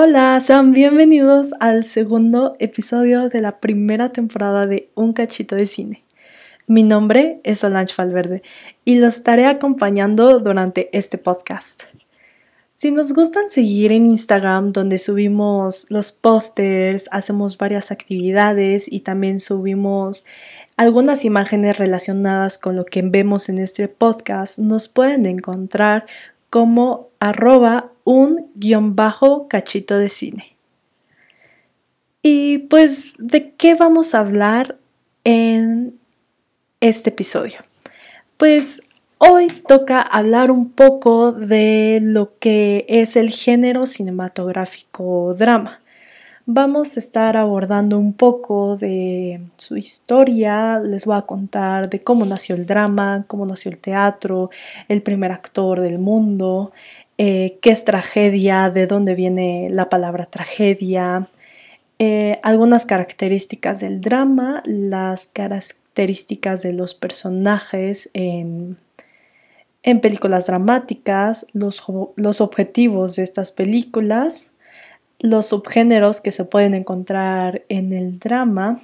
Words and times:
Hola, 0.00 0.38
sean 0.38 0.70
bienvenidos 0.70 1.54
al 1.58 1.82
segundo 1.82 2.54
episodio 2.60 3.28
de 3.30 3.40
la 3.40 3.58
primera 3.58 4.12
temporada 4.12 4.64
de 4.64 4.90
Un 4.94 5.12
Cachito 5.12 5.56
de 5.56 5.66
Cine. 5.66 6.04
Mi 6.68 6.84
nombre 6.84 7.40
es 7.42 7.58
Solange 7.58 7.96
Valverde 7.98 8.44
y 8.84 8.94
los 8.94 9.16
estaré 9.16 9.46
acompañando 9.46 10.38
durante 10.38 10.88
este 10.96 11.18
podcast. 11.18 11.82
Si 12.74 12.92
nos 12.92 13.12
gustan 13.12 13.50
seguir 13.50 13.90
en 13.90 14.06
Instagram, 14.06 14.70
donde 14.70 14.98
subimos 14.98 15.90
los 15.90 16.12
pósters, 16.12 17.08
hacemos 17.10 17.58
varias 17.58 17.90
actividades 17.90 18.86
y 18.86 19.00
también 19.00 19.40
subimos 19.40 20.24
algunas 20.76 21.24
imágenes 21.24 21.76
relacionadas 21.76 22.56
con 22.56 22.76
lo 22.76 22.84
que 22.84 23.02
vemos 23.02 23.48
en 23.48 23.58
este 23.58 23.88
podcast, 23.88 24.60
nos 24.60 24.86
pueden 24.86 25.26
encontrar 25.26 26.06
como 26.50 27.08
arroba 27.18 27.90
un 28.08 28.50
guion 28.54 28.96
bajo 28.96 29.48
cachito 29.48 29.98
de 29.98 30.08
cine. 30.08 30.56
Y 32.22 32.56
pues, 32.56 33.16
¿de 33.18 33.50
qué 33.50 33.74
vamos 33.74 34.14
a 34.14 34.20
hablar 34.20 34.78
en 35.24 35.98
este 36.80 37.10
episodio? 37.10 37.58
Pues 38.38 38.82
hoy 39.18 39.48
toca 39.68 40.00
hablar 40.00 40.50
un 40.50 40.70
poco 40.70 41.32
de 41.32 41.98
lo 42.00 42.32
que 42.38 42.86
es 42.88 43.14
el 43.14 43.28
género 43.28 43.84
cinematográfico 43.84 45.34
drama 45.34 45.80
vamos 46.50 46.96
a 46.96 47.00
estar 47.00 47.36
abordando 47.36 47.98
un 47.98 48.14
poco 48.14 48.78
de 48.78 49.42
su 49.58 49.76
historia, 49.76 50.78
les 50.78 51.04
voy 51.04 51.18
a 51.18 51.22
contar 51.22 51.90
de 51.90 52.02
cómo 52.02 52.24
nació 52.24 52.56
el 52.56 52.64
drama, 52.64 53.26
cómo 53.26 53.44
nació 53.44 53.70
el 53.70 53.76
teatro, 53.76 54.48
el 54.88 55.02
primer 55.02 55.30
actor 55.30 55.82
del 55.82 55.98
mundo, 55.98 56.72
eh, 57.18 57.58
qué 57.60 57.70
es 57.70 57.84
tragedia, 57.84 58.70
de 58.70 58.86
dónde 58.86 59.16
viene 59.16 59.68
la 59.70 59.88
palabra 59.88 60.26
tragedia, 60.26 61.28
eh, 61.98 62.38
algunas 62.44 62.86
características 62.86 63.80
del 63.80 64.00
drama, 64.00 64.62
las 64.64 65.26
características 65.26 66.62
de 66.62 66.72
los 66.72 66.94
personajes 66.94 68.08
en, 68.14 68.78
películas 70.00 70.46
dramáticas, 70.46 71.46
los, 71.52 71.82
los 72.14 72.40
objetivos 72.40 73.16
de 73.16 73.24
estas 73.24 73.50
películas, 73.50 74.52
los 75.18 75.46
subgéneros 75.46 76.20
que 76.20 76.30
se 76.30 76.44
pueden 76.44 76.74
encontrar 76.74 77.62
en 77.68 77.92
el 77.92 78.18
drama, 78.20 78.80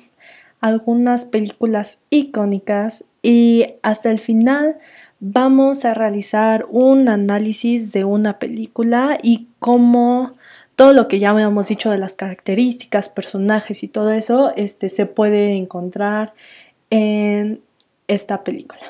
algunas 0.61 1.27
películas 1.27 2.01
icónicas 2.11 3.05
y 3.23 3.67
hasta 3.83 4.11
el 4.11 4.19
final 4.19 4.79
vamos 5.21 5.85
a 5.85 5.95
realizar 5.95 6.67
un 6.69 7.09
análisis 7.09 7.93
de 7.93 8.05
una 8.05 8.39
película 8.39 9.19
y 9.23 9.49
cómo 9.59 10.35
todo 10.77 10.93
lo 10.93 11.09
que 11.09 11.19
ya 11.19 11.31
habíamos 11.31 11.69
dicho 11.69 11.91
de 11.91 11.99
las 11.99 12.17
características, 12.17 13.09
personajes 13.09 13.83
y 13.83 13.89
todo 13.89 14.11
eso 14.11 14.53
este, 14.57 14.89
se 14.89 15.07
puede 15.07 15.53
encontrar 15.55 16.35
en 16.91 17.61
esta 18.09 18.45
película. 18.45 18.83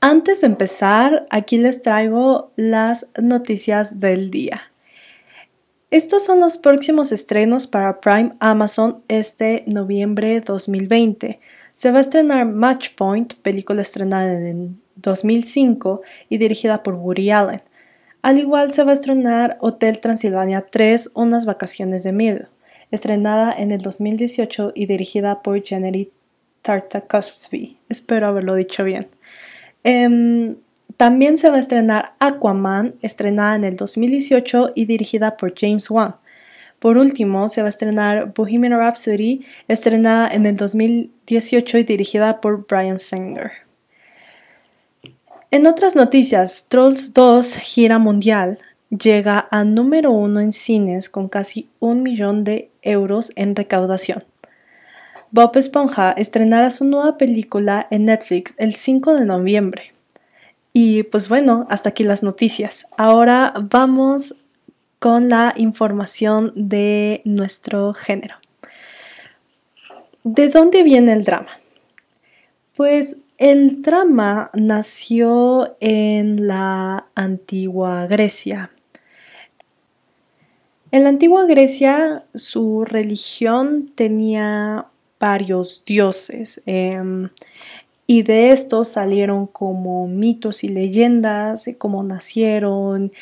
Antes 0.00 0.42
de 0.42 0.48
empezar, 0.48 1.26
aquí 1.30 1.56
les 1.56 1.80
traigo 1.80 2.52
las 2.56 3.08
noticias 3.20 4.00
del 4.00 4.30
día. 4.30 4.70
Estos 5.90 6.24
son 6.24 6.40
los 6.40 6.58
próximos 6.58 7.10
estrenos 7.10 7.66
para 7.66 8.00
Prime 8.00 8.34
Amazon 8.40 9.02
este 9.08 9.64
noviembre 9.66 10.40
2020. 10.40 11.40
Se 11.74 11.90
va 11.90 11.98
a 11.98 12.02
estrenar 12.02 12.46
Match 12.46 12.90
Point, 12.94 13.34
película 13.34 13.82
estrenada 13.82 14.32
en 14.48 14.80
2005 14.94 16.02
y 16.28 16.38
dirigida 16.38 16.84
por 16.84 16.94
Woody 16.94 17.32
Allen. 17.32 17.62
Al 18.22 18.38
igual 18.38 18.70
se 18.70 18.84
va 18.84 18.92
a 18.92 18.94
estrenar 18.94 19.58
Hotel 19.60 19.98
Transilvania 19.98 20.66
3, 20.70 21.10
Unas 21.14 21.46
vacaciones 21.46 22.04
de 22.04 22.12
miedo, 22.12 22.46
estrenada 22.92 23.52
en 23.52 23.72
el 23.72 23.80
2018 23.80 24.70
y 24.72 24.86
dirigida 24.86 25.42
por 25.42 25.64
Jenny 25.64 26.10
Tartakovsky. 26.62 27.76
Espero 27.88 28.28
haberlo 28.28 28.54
dicho 28.54 28.84
bien. 28.84 29.08
Em, 29.82 30.54
también 30.96 31.38
se 31.38 31.50
va 31.50 31.56
a 31.56 31.60
estrenar 31.60 32.12
Aquaman, 32.20 32.94
estrenada 33.02 33.56
en 33.56 33.64
el 33.64 33.74
2018 33.74 34.70
y 34.76 34.84
dirigida 34.84 35.36
por 35.36 35.52
James 35.58 35.90
Wan. 35.90 36.14
Por 36.78 36.98
último, 36.98 37.48
se 37.48 37.62
va 37.62 37.68
a 37.68 37.70
estrenar 37.70 38.34
Bohemian 38.34 38.78
Rhapsody, 38.78 39.44
estrenada 39.68 40.28
en 40.28 40.46
el 40.46 40.56
2018 40.56 41.78
y 41.78 41.84
dirigida 41.84 42.40
por 42.40 42.66
Brian 42.66 42.98
Singer. 42.98 43.52
En 45.50 45.66
otras 45.66 45.94
noticias, 45.94 46.66
Trolls 46.68 47.14
2 47.14 47.56
gira 47.58 47.98
mundial 47.98 48.58
llega 48.90 49.46
a 49.50 49.64
número 49.64 50.10
uno 50.10 50.40
en 50.40 50.52
cines 50.52 51.08
con 51.08 51.28
casi 51.28 51.68
un 51.80 52.02
millón 52.02 52.44
de 52.44 52.70
euros 52.82 53.32
en 53.36 53.56
recaudación. 53.56 54.24
Bob 55.30 55.56
Esponja 55.56 56.12
estrenará 56.12 56.70
su 56.70 56.84
nueva 56.84 57.18
película 57.18 57.86
en 57.90 58.06
Netflix 58.06 58.54
el 58.56 58.74
5 58.74 59.14
de 59.14 59.24
noviembre. 59.24 59.92
Y 60.72 61.04
pues 61.04 61.28
bueno, 61.28 61.66
hasta 61.70 61.90
aquí 61.90 62.04
las 62.04 62.22
noticias. 62.22 62.86
Ahora 62.96 63.52
vamos 63.60 64.36
con 65.04 65.28
la 65.28 65.52
información 65.58 66.54
de 66.56 67.20
nuestro 67.26 67.92
género. 67.92 68.36
¿De 70.22 70.48
dónde 70.48 70.82
viene 70.82 71.12
el 71.12 71.24
drama? 71.24 71.60
Pues 72.74 73.18
el 73.36 73.82
drama 73.82 74.50
nació 74.54 75.76
en 75.80 76.46
la 76.46 77.04
antigua 77.14 78.06
Grecia. 78.06 78.70
En 80.90 81.02
la 81.02 81.10
antigua 81.10 81.44
Grecia 81.44 82.24
su 82.34 82.86
religión 82.86 83.92
tenía 83.94 84.86
varios 85.20 85.82
dioses. 85.84 86.62
Em, 86.64 87.28
y 88.06 88.22
de 88.22 88.52
estos 88.52 88.88
salieron 88.88 89.48
como 89.48 90.08
mitos 90.08 90.64
y 90.64 90.68
leyendas 90.68 91.68
cómo 91.76 92.02
nacieron 92.02 93.12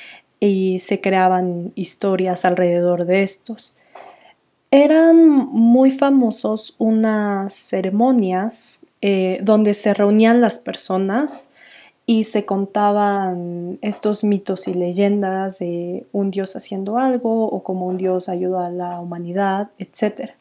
y 0.42 0.80
se 0.80 1.00
creaban 1.00 1.70
historias 1.76 2.44
alrededor 2.44 3.04
de 3.04 3.22
estos. 3.22 3.76
Eran 4.72 5.24
muy 5.36 5.92
famosos 5.92 6.74
unas 6.78 7.54
ceremonias 7.54 8.84
eh, 9.02 9.38
donde 9.44 9.72
se 9.72 9.94
reunían 9.94 10.40
las 10.40 10.58
personas 10.58 11.50
y 12.06 12.24
se 12.24 12.44
contaban 12.44 13.78
estos 13.82 14.24
mitos 14.24 14.66
y 14.66 14.74
leyendas 14.74 15.60
de 15.60 16.06
un 16.10 16.30
dios 16.30 16.56
haciendo 16.56 16.98
algo 16.98 17.46
o 17.46 17.62
como 17.62 17.86
un 17.86 17.96
dios 17.96 18.28
ayuda 18.28 18.66
a 18.66 18.70
la 18.70 18.98
humanidad, 18.98 19.68
etc. 19.78 20.32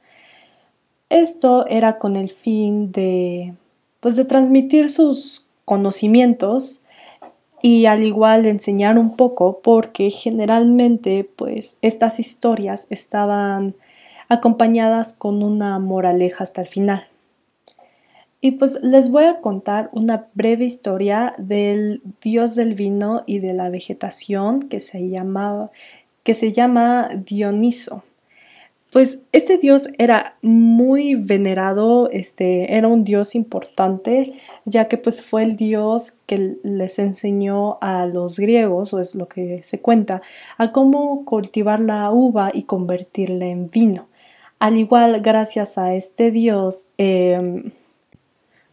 Esto 1.09 1.68
era 1.68 2.00
con 2.00 2.16
el 2.16 2.31
fin 2.31 2.91
de 2.91 3.53
pues 4.00 4.16
de 4.16 4.25
transmitir 4.25 4.89
sus 4.89 5.45
conocimientos 5.63 6.85
y 7.62 7.86
al 7.86 8.04
igual 8.04 8.46
enseñar 8.46 8.98
un 8.98 9.16
poco 9.16 9.60
porque 9.64 10.10
generalmente 10.10 11.30
pues 11.36 11.78
estas 11.82 12.20
historias 12.20 12.88
estaban 12.90 13.76
acompañadas 14.30 15.14
con 15.14 15.44
una 15.44 15.78
moraleja 15.80 16.44
hasta 16.44 16.62
el 16.62 16.68
final. 16.68 17.06
Y 18.44 18.52
pues 18.52 18.82
les 18.82 19.12
voy 19.12 19.26
a 19.26 19.40
contar 19.40 19.90
una 19.94 20.28
breve 20.34 20.66
historia 20.66 21.36
del 21.38 22.02
dios 22.24 22.56
del 22.56 22.74
vino 22.74 23.24
y 23.28 23.38
de 23.38 23.54
la 23.54 23.70
vegetación 23.70 24.68
que 24.68 24.80
se, 24.80 25.10
llamaba, 25.10 25.70
que 26.24 26.34
se 26.34 26.52
llama 26.52 27.10
Dioniso. 27.14 28.04
Pues 28.91 29.24
este 29.31 29.57
dios 29.57 29.88
era 29.97 30.35
muy 30.41 31.16
venerado, 31.16 32.09
este, 32.09 32.75
era 32.75 32.90
un 32.90 33.06
dios 33.06 33.35
importante, 33.35 34.34
ya 34.66 34.90
que 34.90 34.97
pues 34.97 35.22
fue 35.22 35.44
el 35.44 35.56
dios 35.56 36.18
que 36.25 36.57
les 36.63 37.00
enseñó 37.00 37.77
a 37.80 38.06
los 38.06 38.38
griegos, 38.38 38.94
o 38.94 39.00
es 39.00 39.16
lo 39.16 39.30
que 39.30 39.63
se 39.63 39.80
cuenta, 39.80 40.21
a 40.57 40.74
cómo 40.74 41.24
cultivar 41.24 41.80
la 41.80 42.12
uva 42.12 42.51
y 42.54 42.63
convertirla 42.63 43.45
en 43.45 43.69
vino. 43.69 44.10
Al 44.60 44.77
igual, 44.77 45.21
gracias 45.21 45.77
a 45.77 45.95
este 45.95 46.30
dios, 46.30 46.89
em, 46.98 47.71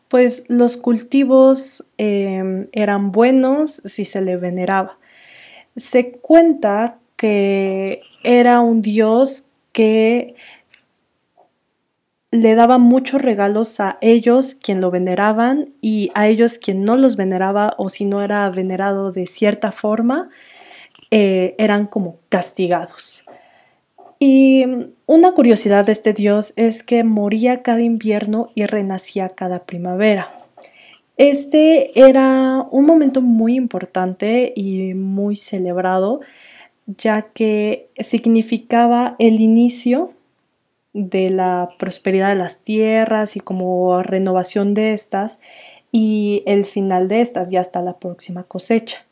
pues 0.08 0.44
los 0.48 0.76
cultivos 0.76 1.86
em, 1.96 2.66
eran 2.72 3.12
buenos 3.12 3.70
si 3.84 4.04
se 4.04 4.20
le 4.20 4.36
veneraba. 4.36 4.98
Se 5.76 6.10
cuenta 6.12 6.98
que 7.16 8.00
era 8.24 8.60
un 8.60 8.82
dios 8.82 9.47
que 9.72 10.34
le 12.30 12.54
daba 12.54 12.78
muchos 12.78 13.22
regalos 13.22 13.80
a 13.80 13.96
ellos 14.00 14.54
quien 14.54 14.80
lo 14.80 14.90
veneraban 14.90 15.70
y 15.80 16.10
a 16.14 16.28
ellos 16.28 16.58
quien 16.58 16.84
no 16.84 16.96
los 16.96 17.16
veneraba 17.16 17.74
o 17.78 17.88
si 17.88 18.04
no 18.04 18.22
era 18.22 18.48
venerado 18.50 19.12
de 19.12 19.26
cierta 19.26 19.72
forma, 19.72 20.28
eh, 21.10 21.54
eran 21.58 21.86
como 21.86 22.16
castigados. 22.28 23.24
Y 24.18 24.64
una 25.06 25.32
curiosidad 25.32 25.86
de 25.86 25.92
este 25.92 26.12
dios 26.12 26.52
es 26.56 26.82
que 26.82 27.04
moría 27.04 27.62
cada 27.62 27.80
invierno 27.80 28.50
y 28.54 28.66
renacía 28.66 29.30
cada 29.30 29.64
primavera. 29.64 30.32
Este 31.16 31.98
era 31.98 32.66
un 32.70 32.84
momento 32.84 33.22
muy 33.22 33.56
importante 33.56 34.52
y 34.54 34.94
muy 34.94 35.36
celebrado 35.36 36.20
ya 36.96 37.22
que 37.22 37.90
significaba 37.98 39.14
el 39.18 39.40
inicio 39.40 40.12
de 40.94 41.30
la 41.30 41.70
prosperidad 41.78 42.30
de 42.30 42.36
las 42.36 42.58
tierras 42.58 43.36
y 43.36 43.40
como 43.40 44.02
renovación 44.02 44.74
de 44.74 44.94
estas 44.94 45.40
y 45.92 46.42
el 46.46 46.64
final 46.64 47.08
de 47.08 47.20
estas 47.20 47.50
ya 47.50 47.60
hasta 47.60 47.82
la 47.82 47.94
próxima 47.94 48.42
cosecha. 48.42 49.04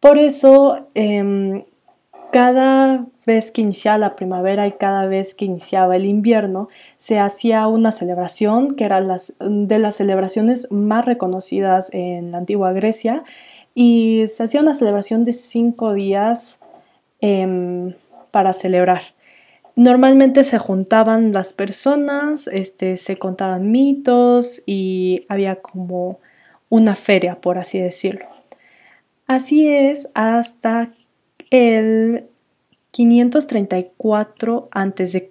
Por 0.00 0.18
eso, 0.18 0.86
em, 0.94 1.64
cada 2.30 3.06
vez 3.26 3.50
que 3.50 3.62
iniciaba 3.62 3.98
la 3.98 4.16
primavera 4.16 4.66
y 4.66 4.72
cada 4.72 5.06
vez 5.06 5.34
que 5.34 5.46
iniciaba 5.46 5.96
el 5.96 6.04
invierno, 6.04 6.68
se 6.96 7.18
hacía 7.18 7.66
una 7.66 7.90
celebración 7.90 8.76
que 8.76 8.84
era 8.84 9.00
las, 9.00 9.34
de 9.40 9.78
las 9.78 9.96
celebraciones 9.96 10.70
más 10.70 11.04
reconocidas 11.06 11.92
en 11.92 12.32
la 12.32 12.38
antigua 12.38 12.72
Grecia 12.72 13.24
y 13.74 14.26
se 14.28 14.44
hacía 14.44 14.60
una 14.60 14.74
celebración 14.74 15.24
de 15.24 15.32
cinco 15.32 15.92
días 15.94 16.60
em, 17.20 17.94
para 18.30 18.52
celebrar. 18.52 19.02
Normalmente 19.76 20.44
se 20.44 20.58
juntaban 20.58 21.32
las 21.32 21.52
personas, 21.52 22.46
este, 22.46 22.96
se 22.96 23.18
contaban 23.18 23.72
mitos 23.72 24.62
y 24.66 25.26
había 25.28 25.56
como 25.56 26.20
una 26.68 26.94
feria, 26.94 27.40
por 27.40 27.58
así 27.58 27.80
decirlo. 27.80 28.26
Así 29.26 29.68
es 29.68 30.10
hasta 30.14 30.92
el 31.50 32.26
534 32.92 34.68
a.C. 34.70 35.30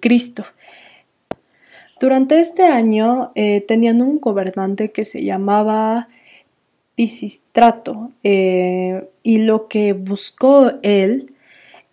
Durante 2.00 2.40
este 2.40 2.64
año 2.64 3.32
eh, 3.34 3.64
tenían 3.66 4.02
un 4.02 4.20
gobernante 4.20 4.90
que 4.90 5.06
se 5.06 5.24
llamaba 5.24 6.08
Pisistrato 6.94 8.12
eh, 8.22 9.08
y 9.22 9.38
lo 9.38 9.68
que 9.68 9.92
buscó 9.92 10.72
él 10.82 11.34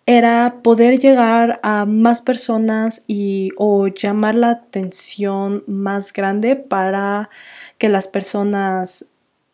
era 0.06 0.58
poder 0.62 0.98
llegar 0.98 1.60
a 1.62 1.86
más 1.86 2.22
personas 2.22 3.04
y 3.06 3.50
o 3.56 3.86
llamar 3.88 4.34
la 4.34 4.50
atención 4.50 5.64
más 5.66 6.12
grande 6.12 6.56
para 6.56 7.30
que 7.78 7.88
las 7.88 8.08
personas 8.08 9.06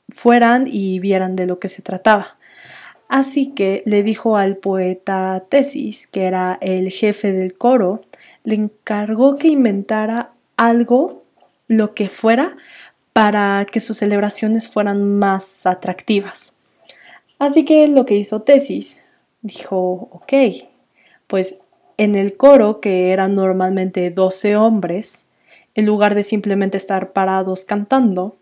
fueran 0.08 0.66
y 0.66 1.00
vieran 1.00 1.36
de 1.36 1.46
lo 1.46 1.58
que 1.58 1.68
se 1.68 1.82
trataba. 1.82 2.38
Así 3.08 3.52
que 3.54 3.82
le 3.86 4.02
dijo 4.02 4.36
al 4.36 4.56
poeta 4.56 5.44
Tesis, 5.48 6.06
que 6.06 6.24
era 6.24 6.58
el 6.60 6.90
jefe 6.90 7.32
del 7.32 7.56
coro, 7.56 8.02
le 8.44 8.54
encargó 8.54 9.36
que 9.36 9.48
inventara 9.48 10.32
algo, 10.56 11.24
lo 11.68 11.94
que 11.94 12.08
fuera, 12.08 12.56
para 13.18 13.64
que 13.64 13.80
sus 13.80 13.96
celebraciones 13.96 14.68
fueran 14.68 15.18
más 15.18 15.66
atractivas. 15.66 16.54
Así 17.40 17.64
que 17.64 17.88
lo 17.88 18.06
que 18.06 18.14
hizo 18.14 18.42
Tesis, 18.42 19.02
dijo, 19.42 20.08
ok, 20.12 20.32
pues 21.26 21.58
en 21.96 22.14
el 22.14 22.36
coro, 22.36 22.78
que 22.78 23.10
eran 23.10 23.34
normalmente 23.34 24.12
12 24.12 24.54
hombres, 24.54 25.26
en 25.74 25.84
lugar 25.84 26.14
de 26.14 26.22
simplemente 26.22 26.76
estar 26.76 27.10
parados 27.10 27.64
cantando, 27.64 28.36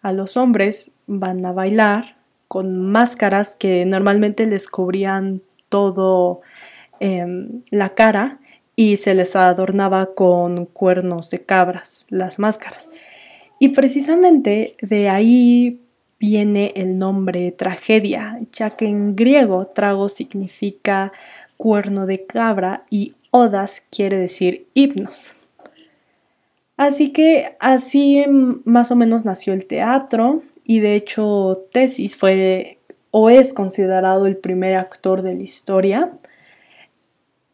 a 0.00 0.12
los 0.12 0.36
hombres 0.36 0.94
van 1.08 1.44
a 1.44 1.50
bailar 1.50 2.14
con 2.46 2.78
máscaras 2.92 3.56
que 3.56 3.84
normalmente 3.84 4.46
les 4.46 4.68
cubrían 4.68 5.42
todo 5.68 6.40
em, 7.00 7.62
la 7.72 7.88
cara 7.96 8.38
y 8.76 8.96
se 8.96 9.12
les 9.14 9.34
adornaba 9.34 10.14
con 10.14 10.66
cuernos 10.66 11.30
de 11.30 11.42
cabras, 11.42 12.06
las 12.10 12.38
máscaras. 12.38 12.92
Y 13.64 13.70
precisamente 13.70 14.76
de 14.82 15.08
ahí 15.08 15.80
viene 16.20 16.74
el 16.76 16.98
nombre 16.98 17.50
tragedia, 17.50 18.38
ya 18.52 18.68
que 18.68 18.84
en 18.84 19.16
griego 19.16 19.68
trago 19.68 20.10
significa 20.10 21.14
cuerno 21.56 22.04
de 22.04 22.26
cabra 22.26 22.84
y 22.90 23.14
odas 23.30 23.86
quiere 23.90 24.18
decir 24.18 24.66
himnos. 24.74 25.32
Así 26.76 27.10
que 27.10 27.56
así 27.58 28.22
más 28.66 28.90
o 28.90 28.96
menos 28.96 29.24
nació 29.24 29.54
el 29.54 29.64
teatro 29.64 30.42
y 30.62 30.80
de 30.80 30.96
hecho 30.96 31.64
Tesis 31.72 32.16
fue 32.16 32.76
o 33.12 33.30
es 33.30 33.54
considerado 33.54 34.26
el 34.26 34.36
primer 34.36 34.74
actor 34.74 35.22
de 35.22 35.36
la 35.36 35.42
historia. 35.42 36.12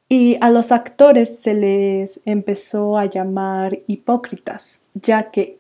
Y 0.08 0.38
a 0.40 0.50
los 0.50 0.72
actores 0.72 1.38
se 1.38 1.54
les 1.54 2.20
empezó 2.24 2.98
a 2.98 3.06
llamar 3.06 3.78
hipócritas, 3.86 4.86
ya 4.94 5.30
que 5.30 5.59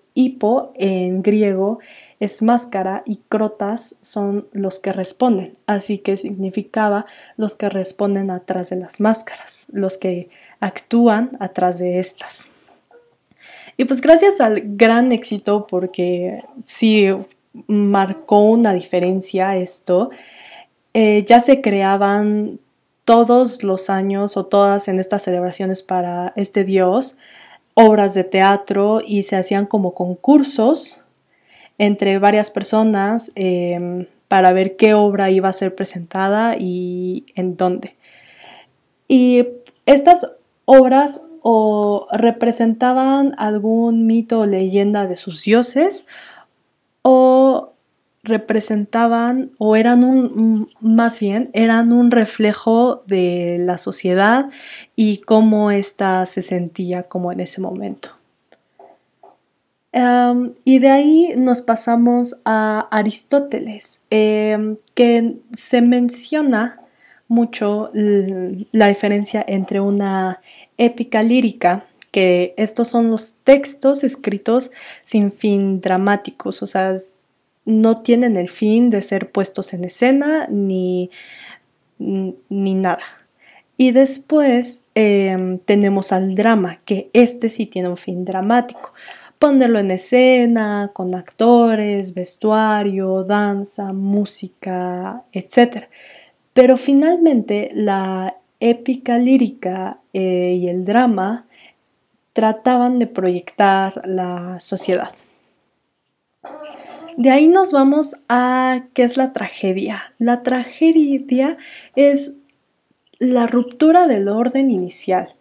en 0.74 1.22
griego 1.22 1.78
es 2.20 2.42
máscara 2.42 3.02
y 3.06 3.20
crotas 3.28 3.96
son 4.02 4.46
los 4.52 4.78
que 4.78 4.92
responden, 4.92 5.56
así 5.66 5.98
que 5.98 6.16
significaba 6.16 7.06
los 7.36 7.56
que 7.56 7.68
responden 7.68 8.30
atrás 8.30 8.70
de 8.70 8.76
las 8.76 9.00
máscaras, 9.00 9.66
los 9.72 9.96
que 9.96 10.28
actúan 10.60 11.36
atrás 11.40 11.78
de 11.78 11.98
estas. 11.98 12.52
Y 13.78 13.86
pues 13.86 14.02
gracias 14.02 14.40
al 14.42 14.60
gran 14.76 15.12
éxito, 15.12 15.66
porque 15.66 16.42
sí 16.64 17.08
marcó 17.66 18.42
una 18.44 18.74
diferencia 18.74 19.56
esto. 19.56 20.10
Eh, 20.92 21.24
ya 21.26 21.40
se 21.40 21.62
creaban 21.62 22.58
todos 23.06 23.62
los 23.62 23.88
años 23.88 24.36
o 24.36 24.44
todas 24.44 24.88
en 24.88 25.00
estas 25.00 25.22
celebraciones 25.22 25.82
para 25.82 26.34
este 26.36 26.64
dios 26.64 27.16
obras 27.74 28.14
de 28.14 28.24
teatro 28.24 29.00
y 29.06 29.22
se 29.22 29.36
hacían 29.36 29.66
como 29.66 29.94
concursos 29.94 31.02
entre 31.78 32.18
varias 32.18 32.50
personas 32.50 33.32
em, 33.34 34.06
para 34.28 34.52
ver 34.52 34.76
qué 34.76 34.94
obra 34.94 35.30
iba 35.30 35.48
a 35.48 35.52
ser 35.54 35.74
presentada 35.74 36.56
y 36.58 37.26
en 37.34 37.56
dónde. 37.56 37.96
Y 39.08 39.46
estas 39.86 40.30
obras 40.66 41.26
o 41.42 42.06
representaban 42.12 43.34
algún 43.38 44.06
mito 44.06 44.40
o 44.40 44.46
leyenda 44.46 45.06
de 45.06 45.16
sus 45.16 45.42
dioses 45.42 46.06
o 47.02 47.72
representaban 48.30 49.50
o 49.58 49.76
eran 49.76 50.04
un, 50.04 50.70
más 50.80 51.20
bien, 51.20 51.50
eran 51.52 51.92
un 51.92 52.10
reflejo 52.10 53.02
de 53.06 53.58
la 53.60 53.76
sociedad 53.76 54.46
y 54.96 55.18
cómo 55.18 55.70
ésta 55.70 56.24
se 56.24 56.40
sentía 56.40 57.02
como 57.02 57.32
en 57.32 57.40
ese 57.40 57.60
momento. 57.60 58.10
y 60.64 60.78
de 60.78 60.88
ahí 60.88 61.34
nos 61.36 61.62
pasamos 61.62 62.36
a 62.44 62.86
Aristóteles, 62.92 64.02
em, 64.10 64.76
que 64.94 65.36
se 65.56 65.82
menciona 65.82 66.80
mucho 67.26 67.90
la 67.92 68.86
diferencia 68.86 69.44
entre 69.46 69.80
una 69.80 70.40
épica 70.78 71.24
lírica 71.24 71.86
que 72.10 72.54
estos 72.56 72.88
son 72.88 73.10
los 73.10 73.36
textos 73.44 74.02
escritos 74.04 74.70
sin 75.02 75.32
fin 75.32 75.80
dramáticos, 75.80 76.62
o 76.62 76.66
sea, 76.66 76.94
no 77.70 78.02
tienen 78.02 78.36
el 78.36 78.48
fin 78.48 78.90
de 78.90 79.02
ser 79.02 79.30
puestos 79.30 79.72
en 79.72 79.84
escena 79.84 80.46
ni, 80.48 81.10
ni 81.98 82.74
nada. 82.74 83.02
Y 83.76 83.92
después 83.92 84.84
em, 84.94 85.58
tenemos 85.58 86.12
al 86.12 86.34
drama, 86.34 86.80
que 86.84 87.08
este 87.14 87.48
sí 87.48 87.64
tiene 87.64 87.88
un 87.88 87.96
fin 87.96 88.26
dramático. 88.26 88.92
Ponerlo 89.38 89.78
en 89.78 89.90
escena, 89.90 90.90
con 90.92 91.14
actores, 91.14 92.12
vestuario, 92.12 93.24
danza, 93.24 93.94
música, 93.94 95.24
etc. 95.32 95.84
Pero 96.52 96.76
finalmente 96.76 97.70
la 97.72 98.36
épica 98.60 99.16
lírica 99.16 99.98
eh, 100.12 100.58
y 100.60 100.68
el 100.68 100.84
drama 100.84 101.46
trataban 102.34 102.98
de 102.98 103.06
proyectar 103.06 104.02
la 104.06 104.60
sociedad. 104.60 105.12
De 107.20 107.28
ahí 107.28 107.48
nos 107.48 107.70
vamos 107.70 108.16
a 108.30 108.86
qué 108.94 109.02
es 109.02 109.18
la 109.18 109.34
tragedia. 109.34 110.14
La 110.18 110.42
tragedia 110.42 111.58
es 111.94 112.38
la 113.18 113.46
ruptura 113.46 114.06
del 114.06 114.26
orden 114.26 114.70
inicial 114.70 115.34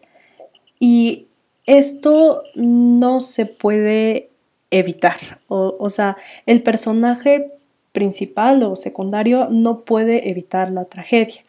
y 0.77 1.27
esto 1.65 2.43
no 2.53 3.21
se 3.21 3.45
puede 3.45 4.27
evitar. 4.71 5.39
O, 5.47 5.89
sea, 5.89 6.17
el 6.45 6.63
personaje 6.63 7.49
principal 7.93 8.61
o 8.63 8.75
secundario 8.75 9.47
no 9.49 9.85
puede 9.85 10.29
evitar 10.29 10.73
la 10.73 10.83
tragedia. 10.83 11.45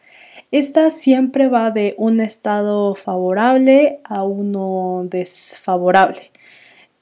Esta 0.49 0.91
siempre 0.91 1.49
va 1.49 1.71
de 1.71 1.93
un 1.97 2.21
estado 2.21 2.95
favorable 2.95 3.99
a 4.05 4.23
uno 4.23 5.03
desfavorable. 5.09 6.31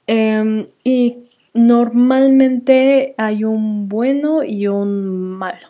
Em, 0.08 0.66
y 0.82 1.29
normalmente 1.54 3.14
hay 3.16 3.44
un 3.44 3.88
bueno 3.88 4.42
y 4.42 4.66
un 4.68 5.20
malo. 5.20 5.68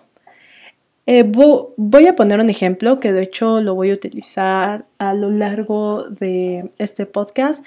Eh, 1.06 1.24
voy 1.24 2.06
a 2.06 2.14
poner 2.14 2.38
un 2.40 2.50
ejemplo 2.50 3.00
que 3.00 3.12
de 3.12 3.22
hecho 3.22 3.60
lo 3.60 3.74
voy 3.74 3.90
a 3.90 3.94
utilizar 3.94 4.84
a 4.98 5.14
lo 5.14 5.30
largo 5.30 6.04
de 6.04 6.70
este 6.78 7.06
podcast, 7.06 7.66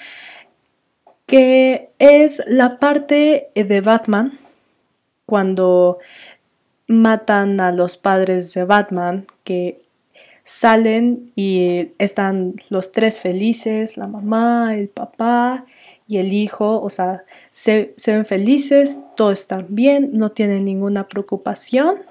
que 1.25 1.89
es 2.00 2.43
la 2.48 2.79
parte 2.79 3.50
de 3.55 3.82
Batman 3.82 4.38
cuando 5.25 6.00
matan 6.88 7.60
a 7.60 7.72
los 7.72 7.98
padres 7.98 8.53
de 8.53 8.65
Batman, 8.65 9.25
que 9.43 9.82
salen 10.43 11.32
y 11.36 11.91
están 11.98 12.55
los 12.70 12.91
tres 12.91 13.20
felices, 13.20 13.98
la 13.98 14.08
mamá, 14.08 14.75
el 14.75 14.89
papá 14.89 15.65
y 16.13 16.20
el 16.20 16.32
hijo, 16.32 16.79
o 16.79 16.89
sea, 16.91 17.24
se, 17.50 17.96
ven 18.05 18.25
felices, 18.25 19.01
todo 19.15 19.32
está 19.32 19.65
bien, 19.67 20.12
no 20.13 20.29
tienen 20.29 20.63
ninguna 20.63 21.08
preocupación, 21.08 22.03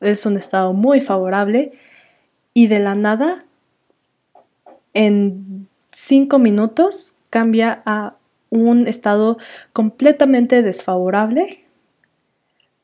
es 0.00 0.26
un 0.26 0.36
estado 0.36 0.74
muy 0.74 1.00
favorable 1.00 1.72
y 2.52 2.66
de 2.66 2.80
la 2.80 2.94
nada, 2.94 3.46
en 4.92 5.68
cinco 5.90 6.38
minutos, 6.38 7.16
cambia 7.30 7.82
a 7.86 8.16
un 8.50 8.86
estado 8.86 9.38
completamente 9.72 10.62
desfavorable 10.62 11.64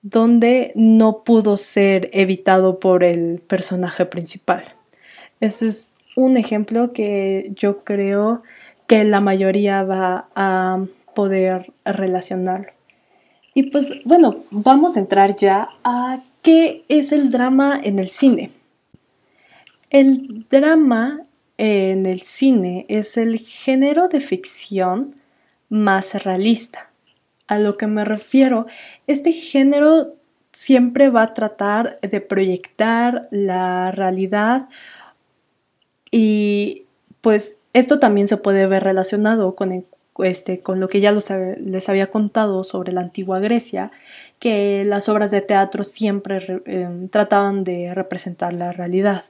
donde 0.00 0.72
no 0.74 1.22
pudo 1.22 1.58
ser 1.58 2.08
evitado 2.14 2.80
por 2.80 3.04
el 3.04 3.42
personaje 3.46 4.06
principal. 4.06 4.74
Ese 5.40 5.68
es 5.68 5.96
un 6.16 6.38
ejemplo 6.38 6.94
que 6.94 7.52
yo 7.56 7.84
creo 7.84 8.42
que 8.86 9.04
la 9.04 9.20
mayoría 9.20 9.82
va 9.82 10.28
a 10.34 10.84
poder 11.14 11.72
relacionar. 11.84 12.74
Y 13.54 13.64
pues 13.64 14.02
bueno, 14.04 14.44
vamos 14.50 14.96
a 14.96 15.00
entrar 15.00 15.36
ya 15.36 15.68
a 15.84 16.22
qué 16.42 16.84
es 16.88 17.12
el 17.12 17.30
drama 17.30 17.80
en 17.82 17.98
el 17.98 18.08
cine. 18.08 18.50
El 19.90 20.46
drama 20.48 21.22
en 21.58 22.06
el 22.06 22.22
cine 22.22 22.86
es 22.88 23.16
el 23.16 23.38
género 23.38 24.08
de 24.08 24.20
ficción 24.20 25.16
más 25.68 26.22
realista. 26.24 26.90
A 27.46 27.58
lo 27.58 27.76
que 27.76 27.86
me 27.86 28.04
refiero, 28.04 28.66
este 29.06 29.32
género 29.32 30.14
siempre 30.52 31.08
va 31.08 31.22
a 31.22 31.34
tratar 31.34 31.98
de 32.00 32.20
proyectar 32.20 33.28
la 33.30 33.90
realidad 33.90 34.68
y 36.10 36.84
pues 37.20 37.61
esto 37.72 37.98
también 37.98 38.28
se 38.28 38.36
puede 38.36 38.66
ver 38.66 38.84
relacionado 38.84 39.54
con, 39.54 39.84
este, 40.18 40.60
con 40.60 40.80
lo 40.80 40.88
que 40.88 41.00
ya 41.00 41.12
les 41.12 41.88
había 41.88 42.10
contado 42.10 42.64
sobre 42.64 42.92
la 42.92 43.00
antigua 43.00 43.40
Grecia, 43.40 43.90
que 44.38 44.84
las 44.84 45.08
obras 45.08 45.30
de 45.30 45.40
teatro 45.40 45.84
siempre 45.84 46.62
eh, 46.66 46.88
trataban 47.10 47.64
de 47.64 47.94
representar 47.94 48.52
la 48.52 48.72
realidad. 48.72 49.24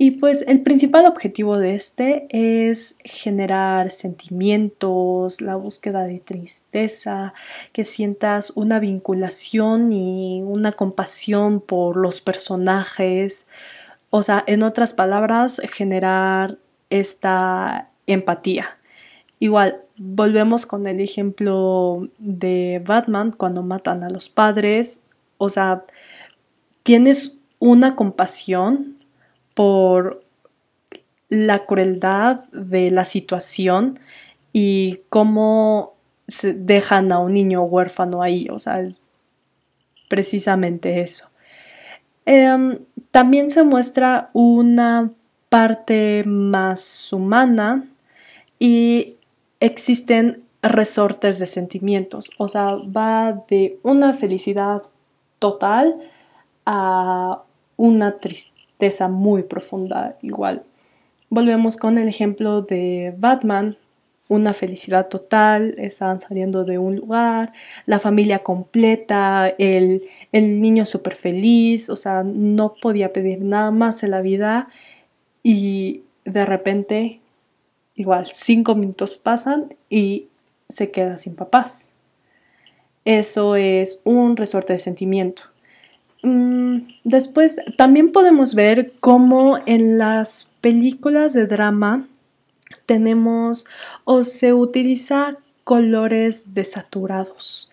Y 0.00 0.12
pues 0.12 0.44
el 0.46 0.62
principal 0.62 1.06
objetivo 1.06 1.58
de 1.58 1.74
este 1.74 2.28
es 2.30 2.96
generar 3.02 3.90
sentimientos, 3.90 5.40
la 5.40 5.56
búsqueda 5.56 6.04
de 6.04 6.20
tristeza, 6.20 7.34
que 7.72 7.82
sientas 7.82 8.52
una 8.54 8.78
vinculación 8.78 9.90
y 9.92 10.40
una 10.42 10.70
compasión 10.70 11.60
por 11.60 11.96
los 11.96 12.20
personajes. 12.20 13.48
O 14.10 14.22
sea, 14.22 14.44
en 14.46 14.62
otras 14.62 14.94
palabras, 14.94 15.60
generar 15.72 16.58
esta 16.90 17.90
empatía. 18.06 18.78
Igual, 19.38 19.82
volvemos 19.96 20.66
con 20.66 20.86
el 20.86 21.00
ejemplo 21.00 22.08
de 22.18 22.82
Batman 22.84 23.32
cuando 23.32 23.62
matan 23.62 24.02
a 24.02 24.10
los 24.10 24.28
padres. 24.28 25.02
O 25.36 25.50
sea, 25.50 25.84
tienes 26.82 27.38
una 27.58 27.96
compasión 27.96 28.96
por 29.54 30.24
la 31.28 31.66
crueldad 31.66 32.44
de 32.52 32.90
la 32.90 33.04
situación 33.04 34.00
y 34.52 35.00
cómo 35.08 35.94
se 36.26 36.52
dejan 36.52 37.12
a 37.12 37.18
un 37.18 37.32
niño 37.32 37.62
huérfano 37.62 38.22
ahí, 38.22 38.48
o 38.50 38.58
sea, 38.58 38.80
es 38.80 38.98
precisamente 40.08 41.00
eso. 41.00 41.28
Em, 42.24 42.78
también 43.10 43.50
se 43.50 43.62
muestra 43.62 44.30
una 44.32 45.10
parte 45.48 46.22
más 46.24 47.12
humana 47.12 47.84
y 48.58 49.14
existen 49.60 50.42
resortes 50.62 51.38
de 51.38 51.46
sentimientos, 51.46 52.30
o 52.38 52.48
sea, 52.48 52.74
va 52.74 53.44
de 53.48 53.78
una 53.82 54.14
felicidad 54.14 54.82
total 55.38 55.96
a 56.66 57.42
una 57.76 58.18
tristeza 58.18 59.08
muy 59.08 59.44
profunda 59.44 60.16
igual. 60.22 60.64
Volvemos 61.30 61.76
con 61.76 61.98
el 61.98 62.08
ejemplo 62.08 62.62
de 62.62 63.14
Batman, 63.16 63.76
una 64.28 64.52
felicidad 64.52 65.08
total, 65.08 65.74
estaban 65.78 66.20
saliendo 66.20 66.64
de 66.64 66.78
un 66.78 66.96
lugar, 66.96 67.52
la 67.86 67.98
familia 67.98 68.40
completa, 68.40 69.48
el, 69.58 70.04
el 70.32 70.60
niño 70.60 70.84
súper 70.84 71.14
feliz, 71.14 71.88
o 71.88 71.96
sea, 71.96 72.22
no 72.24 72.74
podía 72.74 73.12
pedir 73.12 73.40
nada 73.40 73.70
más 73.70 74.02
en 74.02 74.10
la 74.10 74.20
vida 74.20 74.68
y 75.50 76.02
de 76.26 76.44
repente, 76.44 77.20
igual, 77.94 78.28
cinco 78.34 78.74
minutos 78.74 79.16
pasan 79.16 79.74
y 79.88 80.26
se 80.68 80.90
queda 80.90 81.16
sin 81.16 81.36
papás. 81.36 81.88
Eso 83.06 83.56
es 83.56 84.02
un 84.04 84.36
resorte 84.36 84.74
de 84.74 84.78
sentimiento. 84.78 85.44
Mm, 86.22 86.80
después 87.04 87.62
también 87.78 88.12
podemos 88.12 88.54
ver 88.54 88.92
cómo 89.00 89.58
en 89.64 89.96
las 89.96 90.50
películas 90.60 91.32
de 91.32 91.46
drama 91.46 92.06
tenemos 92.84 93.64
o 94.04 94.24
se 94.24 94.52
utiliza 94.52 95.38
colores 95.64 96.52
desaturados. 96.52 97.72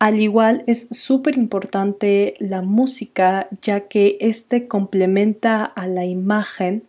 Al 0.00 0.18
igual 0.18 0.64
es 0.66 0.88
súper 0.90 1.38
importante 1.38 2.34
la 2.40 2.62
música 2.62 3.46
ya 3.62 3.82
que 3.82 4.18
este 4.20 4.66
complementa 4.66 5.64
a 5.64 5.86
la 5.86 6.04
imagen 6.04 6.82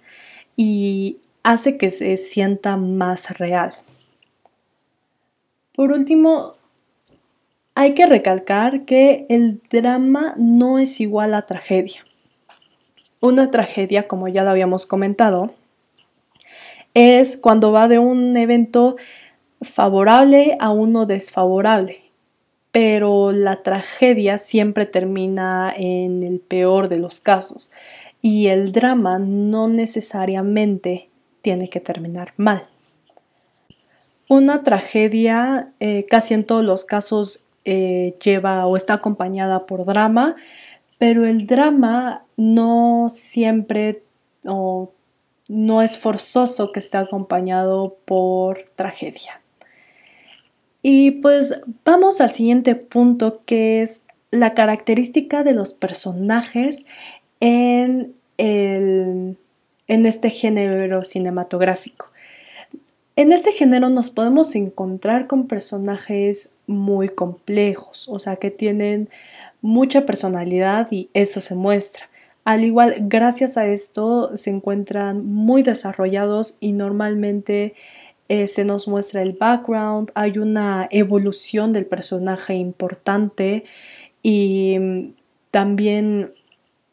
y 0.58 1.20
hace 1.44 1.78
que 1.78 1.90
se 1.90 2.18
sienta 2.18 2.76
más 2.76 3.38
real. 3.38 3.76
Por 5.74 5.92
último, 5.92 6.56
hay 7.76 7.94
que 7.94 8.08
recalcar 8.08 8.84
que 8.84 9.28
el 9.30 9.62
drama 9.70 10.34
no 10.38 10.80
es 10.80 11.00
igual 11.00 11.36
a 11.36 11.44
tragedia. 11.44 12.04
Una 13.22 13.52
tragedia, 13.52 14.08
como 14.08 14.28
ya 14.28 14.44
lo 14.44 14.50
habíamos 14.50 14.88
comentado, 14.88 15.54
es 16.96 17.38
cuando 17.38 17.72
va 17.72 17.88
de 17.88 18.00
un 18.00 18.36
evento 18.36 18.96
favorable 19.62 20.58
a 20.60 20.72
uno 20.72 21.06
desfavorable, 21.06 22.02
pero 22.72 23.32
la 23.32 23.62
tragedia 23.62 24.40
siempre 24.40 24.88
termina 24.88 25.72
en 25.76 26.24
el 26.24 26.40
peor 26.40 26.90
de 26.90 26.98
los 26.98 27.22
casos 27.22 27.72
y 28.30 28.48
el 28.48 28.74
drama 28.74 29.20
no 29.20 29.70
necesariamente 29.70 31.10
tiene 31.42 31.70
que 31.70 31.80
terminar 31.80 32.34
mal. 32.36 32.68
Una 34.28 34.64
tragedia 34.64 35.72
eh, 35.80 36.06
casi 36.10 36.34
en 36.34 36.44
todos 36.44 36.66
los 36.66 36.84
casos 36.84 37.46
eh, 37.64 38.18
lleva 38.22 38.66
o 38.66 38.76
está 38.76 38.96
acompañada 38.96 39.66
por 39.66 39.86
drama, 39.86 40.36
pero 40.98 41.26
el 41.26 41.48
drama 41.48 42.26
no 42.36 43.08
siempre 43.10 44.04
o 44.46 44.92
no 45.48 45.82
es 45.82 45.98
forzoso 45.98 46.74
que 46.74 46.80
esté 46.80 46.98
acompañado 46.98 47.96
por 48.04 48.66
tragedia. 48.76 49.40
Y 50.82 51.12
pues 51.12 51.62
vamos 51.86 52.20
al 52.20 52.32
siguiente 52.32 52.76
punto 52.76 53.44
que 53.46 53.84
es 53.84 54.04
la 54.32 54.54
característica 54.54 55.44
de 55.44 55.54
los 55.54 55.72
personajes 55.72 56.86
en, 57.40 58.17
en 58.38 59.38
este 59.88 60.30
género 60.30 61.04
cinematográfico. 61.04 62.08
En 63.18 63.32
este 63.34 63.52
género 63.52 63.90
nos 63.90 64.12
podemos 64.12 64.56
encontrar 64.56 65.26
con 65.26 65.48
personajes 65.48 66.54
muy 66.68 67.10
complejos, 67.10 68.08
o 68.10 68.20
sea, 68.20 68.36
que 68.36 68.52
tienen 68.52 69.10
mucha 69.62 70.06
personalidad 70.06 70.88
y 70.92 71.10
eso 71.16 71.42
se 71.42 71.56
muestra. 71.56 72.10
Al 72.46 72.64
igual, 72.64 72.96
gracias 73.00 73.58
a 73.58 73.66
esto 73.66 74.38
se 74.38 74.52
encuentran 74.52 75.26
muy 75.26 75.64
desarrollados 75.64 76.58
y 76.60 76.74
normalmente 76.74 77.74
eh, 78.30 78.48
se 78.48 78.66
nos 78.66 78.88
muestra 78.88 79.24
el 79.24 79.34
background, 79.34 80.12
hay 80.14 80.38
una 80.38 80.88
evolución 80.92 81.74
del 81.74 81.88
personaje 81.88 82.54
importante 82.54 83.66
y 84.22 84.78
mm, 84.80 85.14
también 85.50 86.34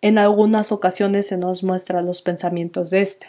en 0.04 0.18
algunas 0.18 0.70
ocasiones 0.70 1.28
se 1.28 1.38
nos 1.38 1.64
muestra 1.64 2.02
los 2.02 2.20
pensamientos 2.20 2.90
de 2.90 3.00
este. 3.00 3.28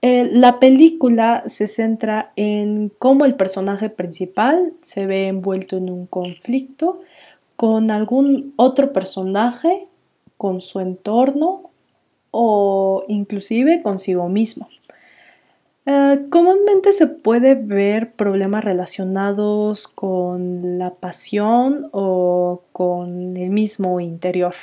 Eh, 0.00 0.30
la 0.32 0.60
película 0.60 1.42
se 1.46 1.66
centra 1.66 2.30
en 2.36 2.92
cómo 3.00 3.24
el 3.24 3.34
personaje 3.34 3.90
principal 3.90 4.74
se 4.82 5.06
ve 5.06 5.26
envuelto 5.26 5.76
en 5.76 5.90
un 5.90 6.06
conflicto 6.06 7.00
con 7.56 7.90
algún 7.90 8.54
otro 8.54 8.92
personaje, 8.92 9.88
con 10.36 10.60
su 10.60 10.78
entorno 10.78 11.70
o 12.30 13.02
inclusive 13.08 13.82
consigo 13.82 14.28
mismo. 14.28 14.68
Eh, 15.84 16.26
comúnmente 16.30 16.92
se 16.92 17.08
puede 17.08 17.56
ver 17.56 18.12
problemas 18.12 18.62
relacionados 18.62 19.88
con 19.88 20.78
la 20.78 20.90
pasión 20.90 21.88
o 21.90 22.62
con 22.70 23.36
el 23.36 23.50
mismo 23.50 23.98
interior. 23.98 24.54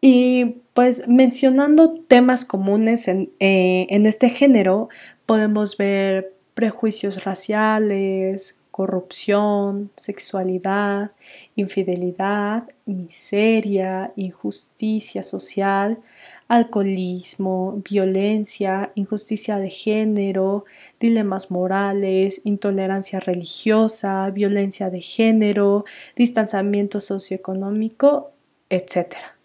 Y 0.00 0.56
pues 0.74 1.08
mencionando 1.08 1.94
temas 2.06 2.44
comunes 2.44 3.08
en, 3.08 3.30
eh, 3.40 3.86
en 3.90 4.06
este 4.06 4.30
género, 4.30 4.88
podemos 5.26 5.76
ver 5.76 6.34
prejuicios 6.54 7.24
raciales, 7.24 8.58
corrupción, 8.78 9.90
sexualidad, 9.96 11.10
infidelidad, 11.56 12.62
miseria, 12.86 14.12
injusticia 14.14 15.24
social, 15.24 15.98
alcoholismo, 16.46 17.82
violencia, 17.88 18.92
injusticia 18.94 19.58
de 19.58 19.70
género, 19.70 20.64
dilemas 21.00 21.50
morales, 21.50 22.40
intolerancia 22.44 23.18
religiosa, 23.18 24.30
violencia 24.30 24.90
de 24.90 25.00
género, 25.00 25.84
distanciamiento 26.14 27.00
socioeconómico, 27.00 28.30
etc. 28.70 29.37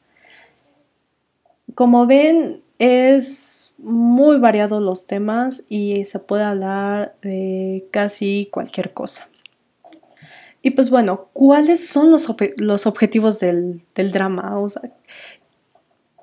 Como 1.76 2.06
ven, 2.06 2.62
es 2.80 3.74
muy 3.78 4.40
variado 4.40 4.80
los 4.80 5.08
temas 5.08 5.66
y 5.70 6.06
se 6.06 6.20
puede 6.20 6.44
hablar 6.44 7.16
de 7.22 7.86
casi 7.92 8.48
cualquier 8.52 8.94
cosa. 8.94 9.28
Y 10.62 10.72
pues 10.72 10.90
bueno, 10.90 11.28
¿cuáles 11.34 11.88
son 11.88 12.10
los, 12.10 12.30
objetivos 12.88 13.40
del, 13.42 13.82
drama? 13.96 14.58
O 14.60 14.70
sea, 14.70 14.82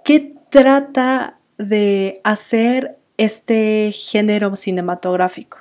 ¿qué 0.02 0.34
trata 0.48 1.36
de 1.58 2.22
hacer 2.24 2.96
este 3.18 3.90
género 3.92 4.56
cinematográfico? 4.56 5.58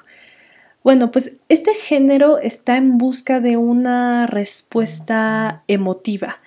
Bueno, 0.82 1.12
pues 1.12 1.36
este 1.50 1.74
género 1.74 2.38
está 2.38 2.78
en 2.78 2.98
busca 2.98 3.42
de 3.42 3.58
una 3.58 4.28
respuesta 4.28 5.64
emotiva. 5.68 6.40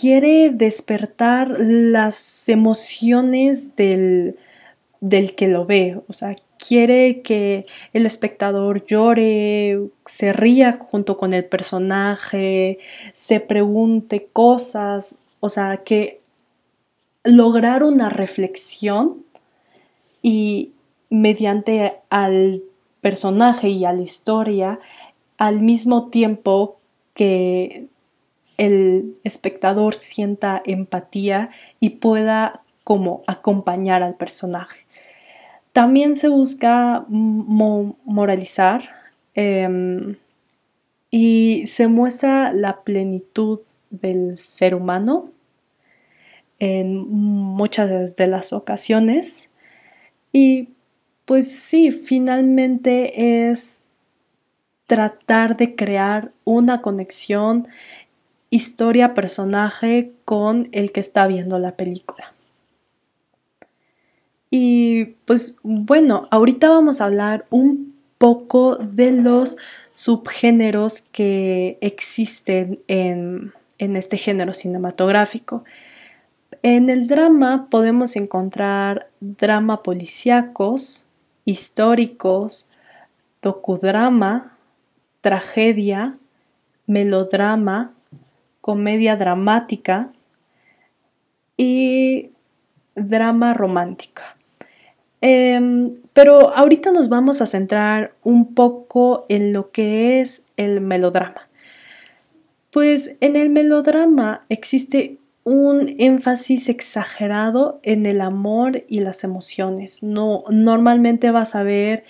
Quiere 0.00 0.50
despertar 0.50 1.56
las 1.60 2.48
emociones 2.48 3.76
del, 3.76 4.36
del 5.00 5.34
que 5.34 5.48
lo 5.48 5.64
ve, 5.64 6.00
o 6.08 6.12
sea, 6.12 6.34
quiere 6.58 7.22
que 7.22 7.66
el 7.92 8.06
espectador 8.06 8.84
llore, 8.86 9.80
se 10.04 10.32
ría 10.32 10.72
junto 10.72 11.16
con 11.16 11.34
el 11.34 11.44
personaje, 11.44 12.78
se 13.12 13.40
pregunte 13.40 14.28
cosas, 14.32 15.18
o 15.40 15.48
sea, 15.48 15.78
que 15.84 16.20
lograr 17.22 17.82
una 17.82 18.08
reflexión 18.08 19.24
y 20.22 20.72
mediante 21.10 21.94
al 22.08 22.62
personaje 23.00 23.68
y 23.68 23.84
a 23.84 23.92
la 23.92 24.02
historia 24.02 24.80
al 25.38 25.60
mismo 25.60 26.08
tiempo 26.08 26.78
que 27.14 27.86
el 28.56 29.16
espectador 29.24 29.94
sienta 29.94 30.62
empatía 30.64 31.50
y 31.80 31.90
pueda 31.90 32.62
como 32.84 33.22
acompañar 33.26 34.02
al 34.02 34.14
personaje. 34.14 34.86
También 35.72 36.16
se 36.16 36.28
busca 36.28 37.04
moralizar 37.08 38.88
em, 39.34 40.16
y 41.10 41.66
se 41.66 41.86
muestra 41.88 42.52
la 42.52 42.82
plenitud 42.82 43.60
del 43.90 44.38
ser 44.38 44.74
humano 44.74 45.30
en 46.58 46.96
muchas 47.08 48.16
de 48.16 48.26
las 48.26 48.52
ocasiones. 48.52 49.50
Y 50.32 50.70
pues 51.24 51.50
sí, 51.50 51.90
finalmente 51.90 53.50
es 53.50 53.82
tratar 54.86 55.56
de 55.56 55.74
crear 55.74 56.32
una 56.44 56.80
conexión 56.80 57.68
historia-personaje 58.50 60.12
con 60.24 60.68
el 60.72 60.92
que 60.92 61.00
está 61.00 61.26
viendo 61.26 61.58
la 61.58 61.76
película. 61.76 62.32
Y 64.50 65.04
pues 65.24 65.58
bueno, 65.62 66.28
ahorita 66.30 66.68
vamos 66.68 67.00
a 67.00 67.06
hablar 67.06 67.46
un 67.50 67.94
poco 68.18 68.76
de 68.76 69.12
los 69.12 69.56
subgéneros 69.92 71.02
que 71.12 71.78
existen 71.80 72.80
en, 72.86 73.52
en 73.78 73.96
este 73.96 74.16
género 74.16 74.54
cinematográfico. 74.54 75.64
En 76.62 76.90
el 76.90 77.06
drama 77.06 77.68
podemos 77.70 78.16
encontrar 78.16 79.08
drama 79.20 79.82
policíacos, 79.82 81.06
históricos, 81.44 82.70
docudrama, 83.42 84.56
tragedia, 85.20 86.16
melodrama, 86.86 87.92
comedia 88.66 89.14
dramática 89.14 90.10
y 91.56 92.30
drama 92.96 93.54
romántica. 93.54 94.36
Em, 95.20 95.94
pero 96.12 96.52
ahorita 96.52 96.90
nos 96.90 97.08
vamos 97.08 97.40
a 97.40 97.46
centrar 97.46 98.14
un 98.24 98.54
poco 98.54 99.24
en 99.28 99.52
lo 99.52 99.70
que 99.70 100.20
es 100.20 100.46
el 100.56 100.80
melodrama. 100.80 101.48
Pues 102.72 103.14
en 103.20 103.36
el 103.36 103.50
melodrama 103.50 104.44
existe 104.48 105.18
un 105.44 105.94
énfasis 106.00 106.68
exagerado 106.68 107.78
en 107.84 108.04
el 108.04 108.20
amor 108.20 108.82
y 108.88 108.98
las 108.98 109.22
emociones. 109.22 110.02
No, 110.02 110.42
normalmente 110.50 111.30
vas 111.30 111.54
a 111.54 111.62
ver 111.62 112.02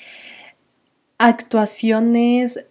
actuaciones 1.19 2.65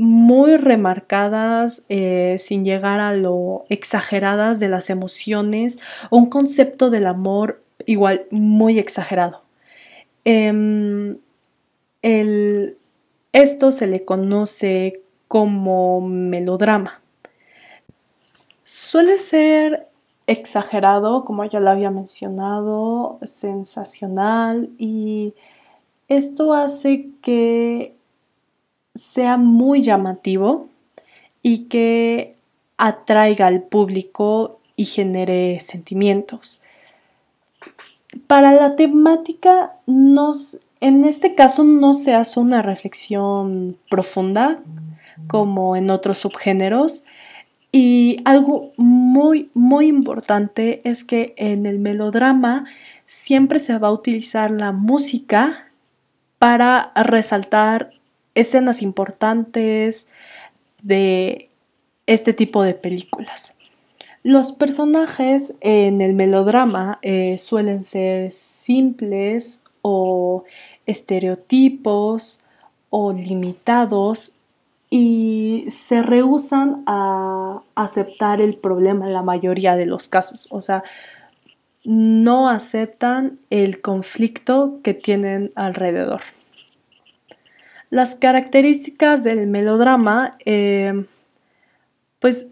muy 0.00 0.56
remarcadas 0.56 1.84
eh, 1.90 2.36
sin 2.38 2.64
llegar 2.64 3.00
a 3.00 3.12
lo 3.12 3.66
exageradas 3.68 4.58
de 4.58 4.68
las 4.68 4.88
emociones 4.88 5.78
un 6.08 6.30
concepto 6.30 6.88
del 6.88 7.06
amor 7.06 7.62
igual 7.84 8.24
muy 8.30 8.78
exagerado. 8.78 9.42
Em, 10.24 11.18
esto 13.32 13.72
se 13.72 13.86
le 13.86 14.06
conoce 14.06 15.02
como 15.28 16.00
melodrama. 16.00 17.02
Suele 18.64 19.18
ser 19.18 19.86
exagerado, 20.26 21.26
como 21.26 21.44
ya 21.44 21.60
lo 21.60 21.68
había 21.68 21.90
mencionado, 21.90 23.18
sensacional 23.22 24.70
y 24.78 25.34
esto 26.08 26.54
hace 26.54 27.10
que 27.20 27.99
sea 29.00 29.36
muy 29.36 29.82
llamativo 29.82 30.68
y 31.42 31.64
que 31.64 32.36
atraiga 32.76 33.46
al 33.46 33.62
público 33.62 34.60
y 34.76 34.84
genere 34.84 35.60
sentimientos 35.60 36.62
para 38.26 38.52
la 38.52 38.76
temática, 38.76 39.72
en 39.86 41.04
este 41.04 41.34
caso 41.34 41.64
no 41.64 41.94
se 41.94 42.14
hace 42.14 42.40
una 42.40 42.62
reflexión 42.62 43.76
profunda 43.88 44.60
como 45.26 45.76
en 45.76 45.90
otros 45.90 46.18
subgéneros. 46.18 47.04
Y 47.72 48.16
algo 48.24 48.72
muy, 48.76 49.50
muy 49.54 49.86
importante 49.86 50.80
es 50.84 51.04
que 51.04 51.34
en 51.36 51.66
el 51.66 51.78
melodrama 51.78 52.64
siempre 53.04 53.60
se 53.60 53.78
va 53.78 53.88
a 53.88 53.92
utilizar 53.92 54.50
la 54.50 54.72
música 54.72 55.68
para 56.38 56.92
resaltar 56.96 57.92
escenas 58.34 58.82
importantes 58.82 60.08
de 60.82 61.50
este 62.06 62.32
tipo 62.32 62.62
de 62.62 62.74
películas. 62.74 63.56
Los 64.22 64.52
personajes 64.52 65.54
en 65.60 66.02
el 66.02 66.12
melodrama 66.12 66.98
eh, 67.02 67.38
suelen 67.38 67.84
ser 67.84 68.32
simples 68.32 69.64
o 69.82 70.44
estereotipos 70.86 72.40
o 72.90 73.12
limitados 73.12 74.34
y 74.90 75.64
se 75.70 76.02
rehusan 76.02 76.82
a 76.86 77.62
aceptar 77.76 78.40
el 78.40 78.56
problema 78.56 79.06
en 79.06 79.14
la 79.14 79.22
mayoría 79.22 79.76
de 79.76 79.86
los 79.86 80.08
casos. 80.08 80.48
O 80.50 80.60
sea, 80.60 80.82
no 81.84 82.48
aceptan 82.48 83.38
el 83.48 83.80
conflicto 83.80 84.80
que 84.82 84.92
tienen 84.92 85.52
alrededor. 85.54 86.20
Las 87.90 88.14
características 88.14 89.24
del 89.24 89.46
melodrama, 89.48 90.38
eh, 90.46 91.04
pues 92.20 92.50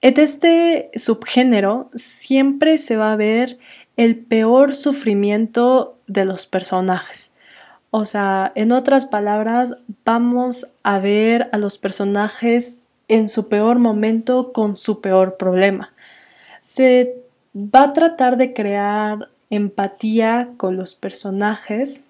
en 0.00 0.18
este 0.18 0.90
subgénero 0.94 1.90
siempre 1.94 2.78
se 2.78 2.96
va 2.96 3.12
a 3.12 3.16
ver 3.16 3.58
el 3.96 4.16
peor 4.16 4.74
sufrimiento 4.74 5.98
de 6.06 6.24
los 6.24 6.46
personajes. 6.46 7.36
O 7.90 8.04
sea, 8.04 8.52
en 8.54 8.70
otras 8.72 9.04
palabras, 9.04 9.76
vamos 10.04 10.72
a 10.84 11.00
ver 11.00 11.48
a 11.52 11.58
los 11.58 11.76
personajes 11.76 12.80
en 13.08 13.28
su 13.28 13.48
peor 13.48 13.80
momento 13.80 14.52
con 14.52 14.76
su 14.76 15.00
peor 15.00 15.36
problema. 15.36 15.92
Se 16.60 17.16
va 17.54 17.82
a 17.82 17.92
tratar 17.92 18.36
de 18.36 18.54
crear 18.54 19.28
empatía 19.50 20.50
con 20.56 20.76
los 20.76 20.94
personajes 20.94 22.08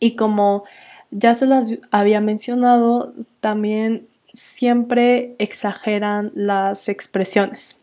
y 0.00 0.16
como 0.16 0.64
ya 1.12 1.34
se 1.34 1.46
las 1.46 1.78
había 1.90 2.20
mencionado, 2.20 3.14
también 3.40 4.08
siempre 4.32 5.36
exageran 5.38 6.32
las 6.34 6.88
expresiones. 6.88 7.80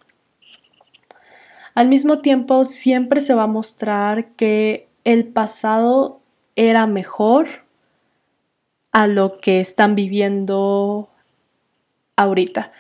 Al 1.76 1.88
mismo 1.88 2.20
tiempo, 2.20 2.66
siempre 2.66 3.22
se 3.22 3.36
va 3.36 3.44
a 3.44 3.48
mostrar 3.48 4.32
que 4.32 4.88
el 5.06 5.26
pasado 5.28 6.20
era 6.56 6.88
mejor 6.88 7.48
a 8.92 9.08
lo 9.08 9.40
que 9.40 9.62
están 9.62 9.96
viviendo 9.96 11.10
ahorita. 12.16 12.72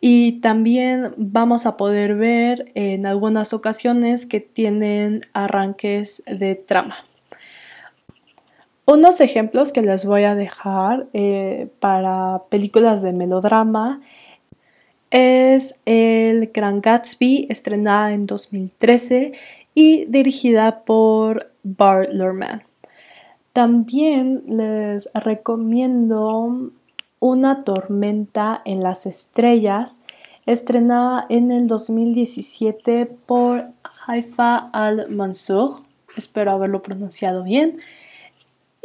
Y 0.00 0.40
también 0.42 1.14
vamos 1.16 1.64
a 1.64 1.78
poder 1.78 2.14
ver 2.14 2.70
en 2.74 3.06
algunas 3.06 3.54
ocasiones 3.54 4.26
que 4.26 4.40
tienen 4.40 5.22
arranques 5.32 6.22
de 6.26 6.54
trama. 6.54 6.96
Unos 8.86 9.20
ejemplos 9.20 9.72
que 9.72 9.80
les 9.80 10.04
voy 10.04 10.24
a 10.24 10.34
dejar 10.34 11.06
eh, 11.14 11.68
para 11.80 12.42
películas 12.50 13.00
de 13.00 13.12
melodrama 13.12 14.02
es 15.10 15.80
El 15.86 16.48
Gran 16.52 16.82
Gatsby, 16.82 17.46
estrenada 17.48 18.12
en 18.12 18.26
2013 18.26 19.32
y 19.74 20.04
dirigida 20.04 20.80
por 20.84 21.50
Bart. 21.62 22.10
También 23.54 24.42
les 24.48 25.08
recomiendo 25.14 26.70
Una 27.20 27.64
tormenta 27.64 28.60
en 28.66 28.82
las 28.82 29.06
estrellas, 29.06 30.02
estrenada 30.44 31.24
en 31.30 31.52
el 31.52 31.68
2017 31.68 33.06
por 33.24 33.64
Haifa 34.06 34.56
al-Mansour. 34.56 35.76
Espero 36.18 36.52
haberlo 36.52 36.82
pronunciado 36.82 37.44
bien. 37.44 37.78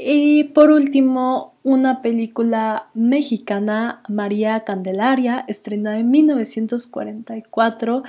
Y 0.01 0.45
por 0.45 0.71
último, 0.71 1.55
una 1.61 2.01
película 2.01 2.87
mexicana, 2.93 4.01
María 4.07 4.63
Candelaria, 4.63 5.43
estrenada 5.49 5.99
en 5.99 6.09
1944 6.09 8.03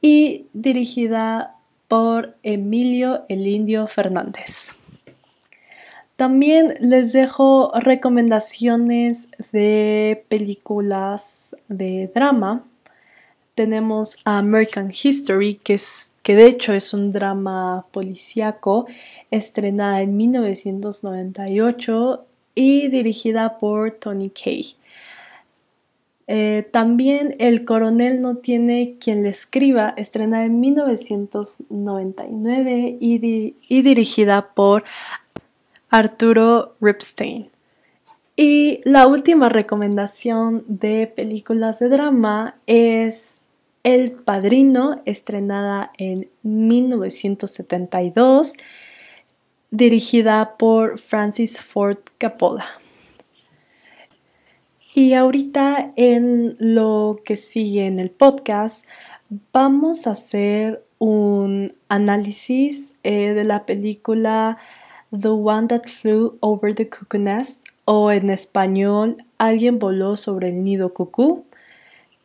y 0.00 0.46
dirigida 0.52 1.56
por 1.88 2.36
Emilio 2.44 3.24
el 3.28 3.48
Indio 3.48 3.88
Fernández. 3.88 4.76
También 6.14 6.76
les 6.78 7.12
dejo 7.12 7.72
recomendaciones 7.74 9.28
de 9.50 10.24
películas 10.28 11.56
de 11.66 12.12
drama. 12.14 12.62
Tenemos 13.58 14.16
American 14.24 14.90
History, 14.92 15.54
que, 15.54 15.74
es, 15.74 16.12
que 16.22 16.36
de 16.36 16.46
hecho 16.46 16.72
es 16.72 16.94
un 16.94 17.10
drama 17.10 17.86
policíaco 17.90 18.86
estrenada 19.32 20.00
en 20.00 20.16
1998 20.16 22.24
y 22.54 22.86
dirigida 22.86 23.58
por 23.58 23.90
Tony 23.90 24.30
Kay. 24.30 24.76
Eh, 26.28 26.68
también 26.70 27.34
El 27.40 27.64
coronel 27.64 28.22
no 28.22 28.36
tiene 28.36 28.94
quien 29.00 29.24
le 29.24 29.30
escriba, 29.30 29.92
estrenada 29.96 30.44
en 30.44 30.60
1999 30.60 32.98
y, 33.00 33.56
y 33.68 33.82
dirigida 33.82 34.54
por 34.54 34.84
Arturo 35.90 36.76
Ripstein. 36.80 37.50
Y 38.36 38.82
la 38.84 39.08
última 39.08 39.48
recomendación 39.48 40.62
de 40.68 41.08
películas 41.08 41.80
de 41.80 41.88
drama 41.88 42.54
es 42.68 43.42
El 43.88 44.12
Padrino, 44.12 45.00
estrenada 45.06 45.92
en 45.96 46.28
1972 46.42 48.52
dirigida 49.70 50.58
por 50.58 50.98
Francis 50.98 51.58
Ford 51.58 51.96
Coppola. 52.20 52.66
Y 54.94 55.14
ahorita 55.14 55.94
en 55.96 56.54
lo 56.58 57.20
que 57.24 57.36
sigue 57.36 57.86
en 57.86 57.98
el 57.98 58.10
podcast 58.10 58.86
vamos 59.54 60.06
a 60.06 60.10
hacer 60.10 60.84
un 60.98 61.72
análisis 61.88 62.94
eh, 63.04 63.32
de 63.32 63.44
la 63.44 63.64
película 63.64 64.58
The 65.18 65.28
One 65.28 65.68
That 65.68 65.84
Flew 65.84 66.36
Over 66.40 66.74
the 66.74 66.90
Cuckoo 66.90 67.20
Nest 67.20 67.66
o 67.86 68.12
en 68.12 68.28
español 68.28 69.24
Alguien 69.38 69.78
voló 69.78 70.16
sobre 70.16 70.50
el 70.50 70.62
nido 70.62 70.92
cucú. 70.92 71.46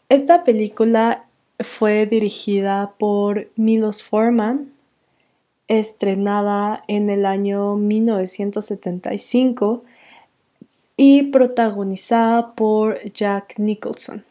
Esta 0.10 0.43
película 0.43 1.23
fue 1.60 2.06
dirigida 2.06 2.94
por 2.98 3.50
Milos 3.56 4.04
Forman 4.04 4.74
estrenada 5.68 6.84
en 6.88 7.10
el 7.10 7.26
año 7.26 7.76
1975 7.76 9.84
y 10.98 11.24
protagonizada 11.24 12.54
por 12.54 13.02
Jack 13.13 13.56
Nicholson. 13.58 14.24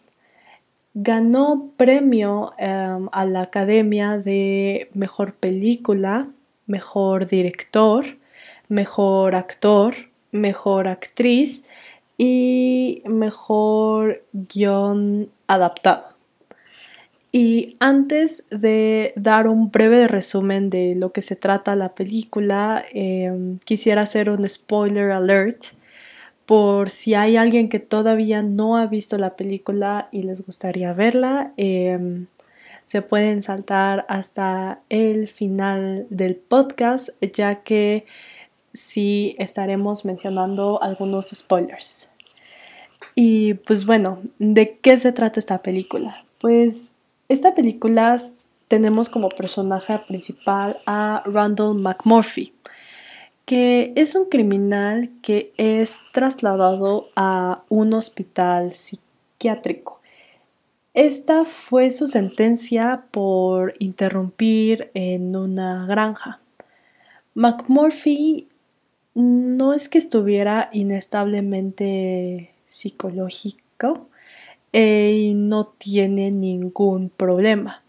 Ganó 0.95 1.71
premio 1.77 2.53
em, 2.59 3.09
a 3.13 3.25
la 3.25 3.43
Academia 3.43 4.19
de 4.19 4.91
Mejor 4.93 5.35
Película, 5.35 6.29
Mejor 6.67 7.27
Director, 7.27 8.05
Mejor 8.69 9.35
Actor, 9.35 9.95
Mejor 10.33 10.89
Actriz 10.89 11.67
y 12.19 13.03
Mejor 13.07 14.23
Guión 14.33 15.31
Adaptado. 15.47 16.12
Y 17.35 17.75
antes 17.81 18.45
de 18.51 19.14
dar 19.16 19.49
un 19.49 19.71
breve 19.71 20.07
resumen 20.07 20.68
de 20.68 20.95
lo 20.95 21.12
que 21.12 21.23
se 21.23 21.35
trata 21.35 21.75
la 21.75 21.95
película, 21.95 22.85
em, 22.92 23.59
quisiera 23.61 24.03
hacer 24.03 24.29
un 24.29 24.47
spoiler 24.47 25.11
alert 25.12 25.64
por 26.45 26.90
si 26.90 27.14
hay 27.14 27.37
alguien 27.38 27.71
que 27.71 27.79
todavía 27.79 28.42
no 28.42 28.77
ha 28.77 28.87
visto 28.87 29.16
la 29.16 29.37
película 29.37 30.09
y 30.12 30.25
les 30.25 30.45
gustaría 30.45 30.92
verla. 30.92 31.53
Em, 31.57 32.27
se 32.85 33.01
pueden 33.01 33.40
saltar 33.42 34.05
hasta 34.09 34.81
el 34.90 35.29
final 35.29 36.07
del 36.11 36.37
podcast, 36.37 37.11
ya 37.35 37.62
que 37.62 38.05
sí 38.75 39.37
estaremos 39.38 40.05
mencionando 40.05 40.83
algunos 40.83 41.31
spoilers. 41.31 42.11
Y 43.14 43.55
pues 43.55 43.87
bueno, 43.87 44.21
¿de 44.38 44.79
qué 44.79 44.99
se 44.99 45.12
trata 45.12 45.40
esta 45.40 45.62
película? 45.62 46.25
Pues 46.38 46.92
esta 47.33 47.55
película 47.55 48.16
tenemos 48.68 49.09
como 49.09 49.31
personaje 49.31 49.99
principal 50.07 50.79
a 50.87 51.23
Randall 51.27 51.75
McMurphy, 51.75 52.53
que 53.47 53.92
es 53.97 54.14
un 54.14 54.27
criminal 54.29 55.11
que 55.23 55.53
es 55.57 55.99
trasladado 56.12 57.09
a 57.16 57.62
un 57.68 57.95
hospital 57.95 58.73
psiquiátrico. 58.73 60.01
Esta 60.95 61.47
fue 61.47 61.90
su 61.90 62.07
sentencia 62.07 63.05
por 63.11 63.75
interrumpir 63.79 64.90
en 64.92 65.35
una 65.35 65.87
granja. 65.87 66.40
McMurphy 67.35 68.49
no 69.14 69.73
es 69.73 69.88
que 69.88 69.99
estuviera 69.99 70.68
inestablemente 70.73 72.53
psicológico, 72.66 74.09
y 74.73 75.35
no 75.35 75.67
tiene 75.67 76.31
ningún 76.31 77.11
problema. 77.11 77.83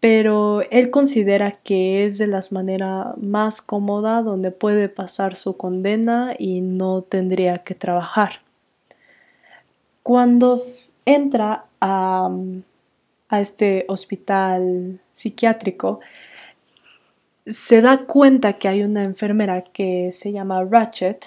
Pero 0.00 0.62
él 0.70 0.90
considera 0.90 1.58
que 1.62 2.06
es 2.06 2.18
de 2.18 2.26
las 2.26 2.52
maneras 2.52 3.16
más 3.18 3.60
cómoda 3.60 4.22
donde 4.22 4.50
puede 4.50 4.88
pasar 4.88 5.36
su 5.36 5.56
condena 5.56 6.34
y 6.38 6.62
no 6.62 7.02
tendría 7.02 7.58
que 7.58 7.74
trabajar. 7.74 8.40
Cuando 10.02 10.54
entra 11.04 11.66
a, 11.80 12.30
a 13.28 13.40
este 13.40 13.84
hospital 13.88 15.00
psiquiátrico, 15.12 16.00
se 17.46 17.82
da 17.82 18.06
cuenta 18.06 18.54
que 18.54 18.68
hay 18.68 18.82
una 18.82 19.04
enfermera 19.04 19.62
que 19.62 20.12
se 20.12 20.32
llama 20.32 20.64
Ratchet 20.64 21.26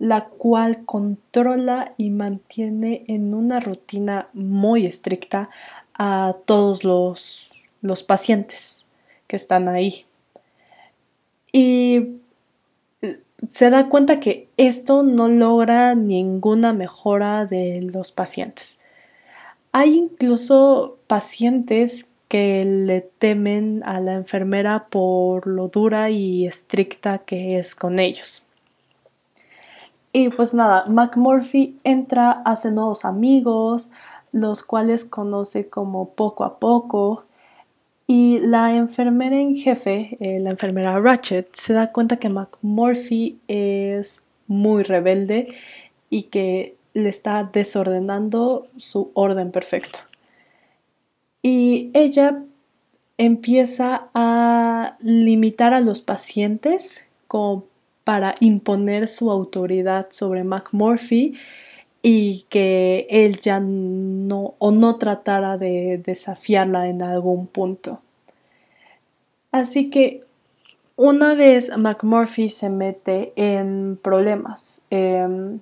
la 0.00 0.24
cual 0.24 0.86
controla 0.86 1.92
y 1.98 2.08
mantiene 2.08 3.04
en 3.06 3.34
una 3.34 3.60
rutina 3.60 4.28
muy 4.32 4.86
estricta 4.86 5.50
a 5.94 6.36
todos 6.46 6.84
los, 6.84 7.52
pacientes 8.06 8.86
que 9.26 9.36
están 9.36 9.68
ahí. 9.68 10.06
Y 11.52 12.16
eh, 13.02 13.20
se 13.50 13.68
da 13.68 13.90
cuenta 13.90 14.20
que 14.20 14.48
esto 14.56 15.02
no 15.02 15.28
logra 15.28 15.94
ninguna 15.94 16.72
mejora 16.72 17.44
de 17.44 17.82
los 17.82 18.10
pacientes. 18.10 18.80
Hay 19.70 19.98
incluso 19.98 20.96
pacientes 21.08 22.10
que 22.28 22.64
le 22.64 23.02
temen 23.02 23.82
a 23.84 24.00
la 24.00 24.14
enfermera 24.14 24.86
por 24.88 25.46
lo 25.46 25.68
dura 25.68 26.08
y 26.08 26.46
estricta 26.46 27.18
que 27.18 27.58
es 27.58 27.74
con 27.74 27.98
ellos. 27.98 28.46
Y 30.12 30.28
pues 30.30 30.54
nada, 30.54 30.86
McMurphy 30.86 31.78
entra, 31.84 32.42
hace 32.44 32.72
nuevos 32.72 33.04
amigos, 33.04 33.90
los 34.32 34.62
cuales 34.62 35.04
conoce 35.04 35.68
como 35.68 36.10
poco 36.10 36.44
a 36.44 36.58
poco. 36.58 37.24
Y 38.06 38.40
la 38.40 38.74
enfermera 38.74 39.36
en 39.36 39.54
jefe, 39.54 40.16
eh, 40.18 40.40
la 40.40 40.50
enfermera 40.50 40.98
Ratchet, 40.98 41.54
se 41.54 41.74
da 41.74 41.92
cuenta 41.92 42.16
que 42.16 42.28
McMurphy 42.28 43.38
es 43.46 44.26
muy 44.48 44.82
rebelde 44.82 45.54
y 46.08 46.24
que 46.24 46.74
le 46.92 47.08
está 47.08 47.48
desordenando 47.52 48.66
su 48.76 49.12
orden 49.14 49.52
perfecto. 49.52 50.00
Y 51.40 51.90
ella 51.94 52.42
empieza 53.16 54.08
a 54.12 54.96
limitar 55.00 55.72
a 55.72 55.80
los 55.80 56.00
pacientes 56.00 57.06
como 57.28 57.69
para 58.10 58.34
imponer 58.40 59.06
su 59.06 59.30
autoridad 59.30 60.08
sobre 60.10 60.42
McMurphy 60.42 61.38
y 62.02 62.44
que 62.48 63.06
él 63.08 63.40
ya 63.40 63.60
no 63.60 64.54
o 64.58 64.72
no 64.72 64.96
tratara 64.96 65.56
de 65.56 66.02
desafiarla 66.04 66.88
en 66.88 67.02
algún 67.02 67.46
punto. 67.46 68.00
Así 69.52 69.90
que 69.90 70.24
una 70.96 71.36
vez 71.36 71.70
McMurphy 71.78 72.50
se 72.50 72.68
mete 72.68 73.32
en 73.36 73.96
problemas. 74.02 74.84
Em, 74.90 75.60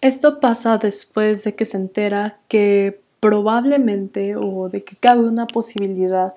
esto 0.00 0.38
pasa 0.38 0.78
después 0.78 1.42
de 1.42 1.56
que 1.56 1.66
se 1.66 1.76
entera 1.76 2.38
que 2.46 3.00
probablemente 3.18 4.36
o 4.36 4.68
de 4.68 4.84
que 4.84 4.94
cabe 4.94 5.22
una 5.22 5.48
posibilidad 5.48 6.34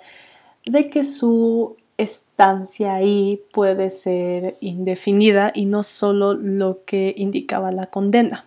de 0.65 0.89
que 0.89 1.03
su 1.03 1.77
estancia 1.97 2.95
ahí 2.95 3.41
puede 3.53 3.89
ser 3.89 4.58
indefinida 4.60 5.51
y 5.53 5.65
no 5.65 5.84
solo 5.84 6.34
lo 6.34 6.84
que 6.86 7.13
indicaba 7.17 7.71
la 7.71 7.88
condena. 7.88 8.45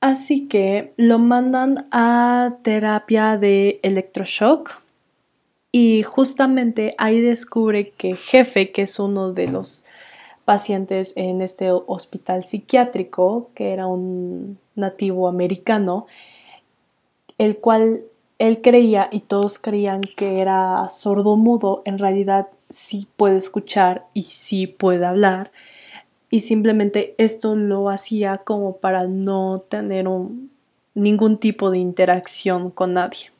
Así 0.00 0.46
que 0.46 0.92
lo 0.96 1.18
mandan 1.18 1.88
a 1.90 2.58
terapia 2.62 3.36
de 3.38 3.80
electroshock 3.82 4.82
y 5.72 6.02
justamente 6.04 6.94
ahí 6.98 7.20
descubre 7.20 7.90
que 7.90 8.14
Jefe, 8.14 8.70
que 8.70 8.82
es 8.82 8.98
uno 8.98 9.32
de 9.32 9.48
los 9.48 9.84
pacientes 10.44 11.12
en 11.16 11.42
este 11.42 11.72
hospital 11.72 12.44
psiquiátrico, 12.44 13.50
que 13.54 13.72
era 13.72 13.86
un 13.86 14.58
nativo 14.76 15.28
americano, 15.28 16.06
el 17.36 17.58
cual 17.58 18.02
él 18.38 18.60
creía 18.62 19.08
y 19.10 19.20
todos 19.20 19.58
creían 19.58 20.02
que 20.02 20.40
era 20.40 20.88
sordo-mudo, 20.90 21.82
en 21.84 21.98
realidad 21.98 22.48
sí 22.68 23.08
puede 23.16 23.38
escuchar 23.38 24.06
y 24.14 24.24
sí 24.24 24.66
puede 24.66 25.06
hablar. 25.06 25.50
Y 26.30 26.40
simplemente 26.40 27.14
esto 27.18 27.54
lo 27.54 27.88
hacía 27.88 28.38
como 28.38 28.78
para 28.78 29.06
no 29.06 29.64
tener 29.68 30.06
ningún 30.94 31.38
tipo 31.38 31.70
de 31.70 31.78
interacción 31.78 32.68
con 32.70 32.94
nadie. 32.94 33.30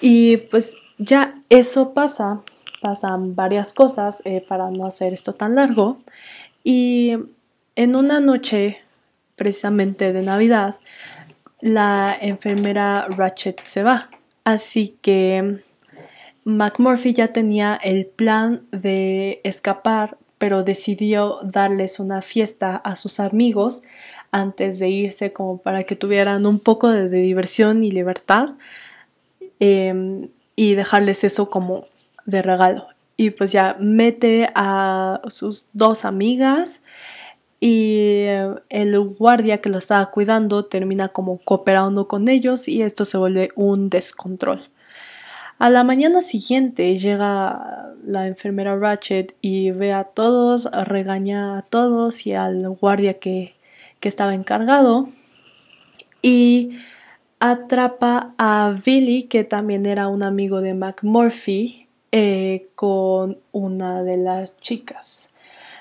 Y 0.00 0.36
pues 0.36 0.76
ya 0.98 1.42
eso 1.48 1.94
pasa, 1.94 2.42
pasan 2.80 3.34
varias 3.34 3.72
cosas 3.72 4.22
eh, 4.24 4.44
para 4.46 4.70
no 4.70 4.86
hacer 4.86 5.12
esto 5.12 5.32
tan 5.32 5.54
largo. 5.54 5.98
Y 6.62 7.14
en 7.76 7.96
una 7.96 8.20
noche, 8.20 8.78
precisamente 9.36 10.12
de 10.12 10.22
Navidad, 10.22 10.76
la 11.60 12.16
enfermera 12.20 13.06
Ratchet 13.08 13.62
se 13.64 13.82
va. 13.82 14.10
Así 14.44 14.96
que 15.02 15.60
McMurphy 16.44 17.12
ya 17.12 17.32
tenía 17.32 17.78
el 17.82 18.06
plan 18.06 18.62
de 18.72 19.40
escapar, 19.44 20.16
pero 20.38 20.62
decidió 20.62 21.40
darles 21.42 22.00
una 22.00 22.22
fiesta 22.22 22.76
a 22.76 22.96
sus 22.96 23.20
amigos 23.20 23.82
antes 24.32 24.78
de 24.78 24.88
irse 24.88 25.32
como 25.32 25.58
para 25.58 25.84
que 25.84 25.96
tuvieran 25.96 26.46
un 26.46 26.60
poco 26.60 26.88
de 26.88 27.08
diversión 27.08 27.84
y 27.84 27.90
libertad. 27.90 28.50
Em, 29.60 30.28
y 30.56 30.74
dejarles 30.74 31.24
eso 31.24 31.50
como 31.50 31.86
de 32.26 32.42
regalo. 32.42 32.88
Y 33.16 33.30
pues 33.30 33.52
ya 33.52 33.76
mete 33.78 34.50
a 34.54 35.20
sus 35.28 35.68
dos 35.72 36.04
amigas 36.04 36.82
y 37.60 38.24
el 38.70 38.98
guardia 38.98 39.60
que 39.60 39.68
lo 39.68 39.78
estaba 39.78 40.10
cuidando 40.10 40.64
termina 40.64 41.08
como 41.08 41.38
cooperando 41.38 42.08
con 42.08 42.28
ellos 42.28 42.66
y 42.66 42.82
esto 42.82 43.04
se 43.04 43.18
vuelve 43.18 43.50
un 43.54 43.90
descontrol. 43.90 44.62
A 45.58 45.68
la 45.68 45.84
mañana 45.84 46.22
siguiente 46.22 46.96
llega 46.98 47.92
la 48.02 48.26
enfermera 48.26 48.76
Ratchet 48.76 49.36
y 49.42 49.72
ve 49.72 49.92
a 49.92 50.04
todos, 50.04 50.70
regaña 50.86 51.58
a 51.58 51.62
todos 51.62 52.26
y 52.26 52.32
al 52.32 52.66
guardia 52.70 53.18
que, 53.18 53.54
que 54.00 54.08
estaba 54.08 54.34
encargado 54.34 55.10
y 56.22 56.78
atrapa 57.40 58.34
a 58.38 58.74
Billy, 58.84 59.24
que 59.24 59.44
también 59.44 59.86
era 59.86 60.08
un 60.08 60.22
amigo 60.22 60.60
de 60.60 60.74
McMurphy, 60.74 61.86
eh, 62.12 62.68
con 62.74 63.38
una 63.52 64.02
de 64.02 64.16
las 64.16 64.56
chicas, 64.60 65.29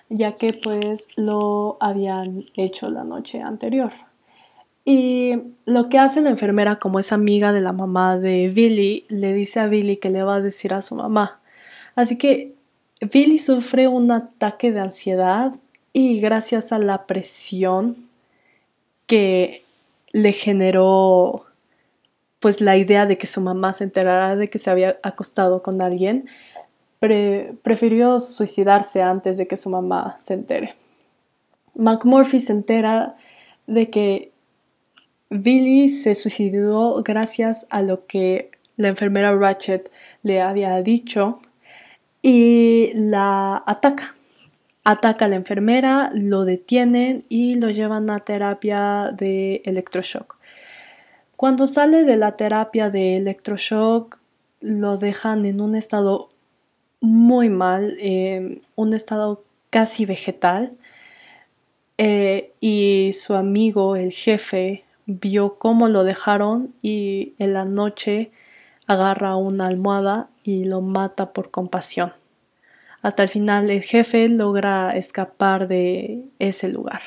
ya 0.10 0.38
que 0.38 0.54
pues 0.54 1.10
lo 1.16 1.78
habían 1.80 2.46
hecho 2.56 2.90
la 2.90 3.04
noche 3.04 3.42
anterior. 3.42 3.92
Y 4.86 5.36
lo 5.66 5.88
que 5.88 6.00
hace 6.00 6.22
la 6.22 6.30
enfermera, 6.30 6.78
como 6.78 7.00
es 7.00 7.12
amiga 7.12 7.54
de 7.54 7.62
la 7.62 7.74
mamá 7.74 8.18
de 8.18 8.50
Billy, 8.50 9.06
le 9.08 9.34
dice 9.34 9.60
a 9.60 9.68
Billy 9.68 9.98
que 9.98 10.10
le 10.10 10.24
va 10.24 10.36
a 10.36 10.42
decir 10.42 10.74
a 10.74 10.82
su 10.82 10.96
mamá. 10.96 11.40
Así 11.96 12.18
que 12.18 12.56
Billy 13.02 13.38
sufre 13.38 13.88
un 13.88 14.12
ataque 14.12 14.72
de 14.72 14.80
ansiedad 14.80 15.54
y 15.94 16.20
gracias 16.20 16.72
a 16.72 16.80
la 16.80 17.06
presión 17.06 18.10
que 19.06 19.64
le 20.12 20.32
generó 20.32 21.46
pues 22.40 22.62
la 22.62 22.78
idea 22.78 23.06
de 23.06 23.18
que 23.18 23.28
su 23.28 23.42
mamá 23.42 23.74
se 23.74 23.84
enterara 23.84 24.36
de 24.36 24.50
que 24.50 24.60
se 24.60 24.70
había 24.70 24.98
acostado 25.04 25.62
con 25.62 25.82
alguien, 25.82 26.30
prefirió 27.00 28.20
suicidarse 28.20 29.02
antes 29.02 29.38
de 29.38 29.48
que 29.48 29.58
su 29.58 29.70
mamá 29.70 30.16
se 30.20 30.34
entere. 30.34 30.76
McMurphy 31.76 32.40
se 32.40 32.52
entera 32.52 33.16
de 33.68 33.90
que 33.90 34.32
Billy 35.30 35.90
se 35.90 36.16
suicidó 36.16 37.02
gracias 37.04 37.68
a 37.70 37.82
lo 37.82 38.06
que 38.06 38.52
la 38.76 38.90
enfermera 38.90 39.36
Ratchet 39.36 39.92
le 40.24 40.42
había 40.42 40.82
dicho 40.82 41.40
y 42.22 42.92
la 42.96 43.64
ataca. 43.66 44.16
Ataca 44.84 45.26
a 45.26 45.28
la 45.28 45.36
enfermera, 45.36 46.12
lo 46.14 46.46
detienen 46.46 47.26
y 47.30 47.56
lo 47.56 47.70
llevan 47.70 48.10
a 48.10 48.22
terapia 48.22 49.12
de 49.14 49.62
electroshock. 49.66 50.38
Cuando 51.36 51.68
sale 51.68 52.04
de 52.04 52.18
la 52.18 52.36
terapia 52.36 52.90
de 52.90 53.18
electroshock, 53.18 54.18
lo 54.62 54.98
dejan 54.98 55.46
en 55.46 55.62
un 55.62 55.76
estado 55.76 56.30
muy 57.02 57.50
mal, 57.50 57.98
em, 58.00 58.62
un 58.76 58.94
estado 58.94 59.44
casi 59.70 60.06
vegetal. 60.06 60.74
Eh, 61.98 62.54
y 62.62 63.12
su 63.14 63.36
amigo, 63.36 63.96
el 63.96 64.12
jefe, 64.12 64.84
vio 65.06 65.56
cómo 65.56 65.88
lo 65.88 66.04
dejaron 66.04 66.74
y 66.82 67.34
en 67.40 67.54
la 67.54 67.66
noche 67.66 68.32
agarra 68.88 69.36
una 69.36 69.68
almohada 69.68 70.30
y 70.44 70.66
lo 70.66 70.82
mata 70.82 71.34
por 71.34 71.52
compasión. 71.52 72.14
Hasta 73.02 73.24
el 73.24 73.30
final 73.30 73.70
el 73.70 73.82
jefe 73.82 74.28
logra 74.30 74.92
escapar 74.92 75.68
de 75.68 76.26
ese 76.38 76.70
lugar. 76.70 77.02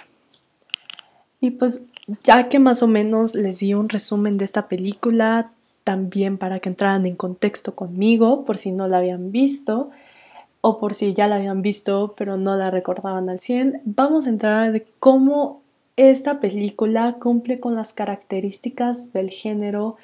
Y 1.40 1.50
pues 1.50 1.84
ya 2.24 2.48
que 2.48 2.58
más 2.58 2.82
o 2.82 2.88
menos 2.88 3.34
les 3.34 3.58
di 3.60 3.74
un 3.74 3.88
resumen 3.88 4.38
de 4.38 4.44
esta 4.44 4.68
película, 4.68 5.52
también 5.84 6.38
para 6.38 6.60
que 6.60 6.68
entraran 6.68 7.06
en 7.06 7.16
contexto 7.16 7.74
conmigo, 7.74 8.44
por 8.44 8.58
si 8.58 8.72
no 8.72 8.88
la 8.88 8.98
habían 8.98 9.32
visto 9.32 9.90
o 10.60 10.78
por 10.78 10.94
si 10.94 11.12
ya 11.12 11.26
la 11.26 11.36
habían 11.36 11.60
visto 11.60 12.14
pero 12.16 12.36
no 12.36 12.56
la 12.56 12.70
recordaban 12.70 13.28
al 13.28 13.40
100, 13.40 13.82
vamos 13.84 14.26
a 14.26 14.30
entrar 14.30 14.72
de 14.72 14.86
cómo 14.98 15.60
esta 15.96 16.40
película 16.40 17.16
cumple 17.20 17.60
con 17.60 17.74
las 17.74 17.92
características 17.92 19.12
del 19.12 19.30
género 19.30 19.96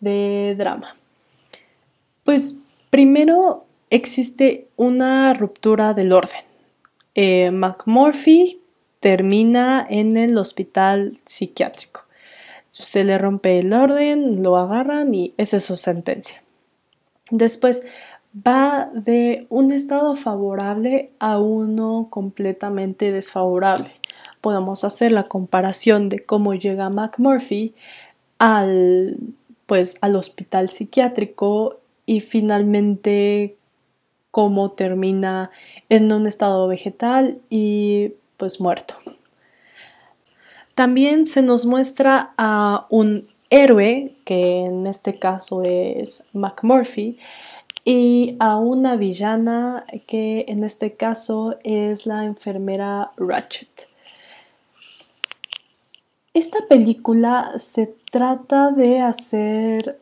de 0.00 0.54
drama. 0.56 0.96
Pues 2.24 2.56
primero 2.90 3.64
existe 3.90 4.68
una 4.76 5.34
ruptura 5.34 5.94
del 5.94 6.12
orden. 6.12 6.44
Eh, 7.14 7.50
McMurphy 7.50 8.60
termina 9.00 9.86
en 9.88 10.16
el 10.16 10.38
hospital 10.38 11.18
psiquiátrico. 11.26 12.02
Se 12.72 13.04
le 13.04 13.18
rompe 13.18 13.58
el 13.58 13.72
orden, 13.72 14.42
lo 14.42 14.56
agarran 14.56 15.14
y 15.14 15.34
esa 15.36 15.58
es 15.58 15.64
su 15.64 15.76
sentencia. 15.76 16.42
Después 17.30 17.82
va 18.34 18.90
de 18.94 19.46
un 19.50 19.72
estado 19.72 20.16
favorable 20.16 21.10
a 21.18 21.38
uno 21.38 22.08
completamente 22.10 23.12
desfavorable. 23.12 23.92
Podemos 24.40 24.84
hacer 24.84 25.12
la 25.12 25.28
comparación 25.28 26.08
de 26.08 26.24
cómo 26.24 26.54
llega 26.54 26.88
McMurphy 26.88 27.74
al 28.38 29.18
pues 29.66 29.96
al 30.00 30.16
hospital 30.16 30.70
psiquiátrico 30.70 31.78
y 32.04 32.20
finalmente 32.20 33.56
cómo 34.30 34.72
termina 34.72 35.50
en 35.88 36.12
un 36.12 36.26
estado 36.26 36.66
vegetal 36.68 37.38
y 37.48 38.14
pues 38.36 38.60
muerto. 38.60 38.96
También 40.74 41.26
se 41.26 41.42
nos 41.42 41.66
muestra 41.66 42.32
a 42.38 42.86
un 42.88 43.28
héroe, 43.50 44.14
que 44.24 44.64
en 44.64 44.86
este 44.86 45.18
caso 45.18 45.62
es 45.62 46.24
McMurphy, 46.32 47.18
y 47.84 48.36
a 48.38 48.56
una 48.56 48.96
villana, 48.96 49.84
que 50.06 50.44
en 50.48 50.64
este 50.64 50.94
caso 50.94 51.56
es 51.64 52.06
la 52.06 52.24
enfermera 52.24 53.10
Ratchet. 53.16 53.88
Esta 56.32 56.66
película 56.66 57.52
se 57.58 57.94
trata 58.10 58.70
de 58.70 59.00
hacer 59.00 59.98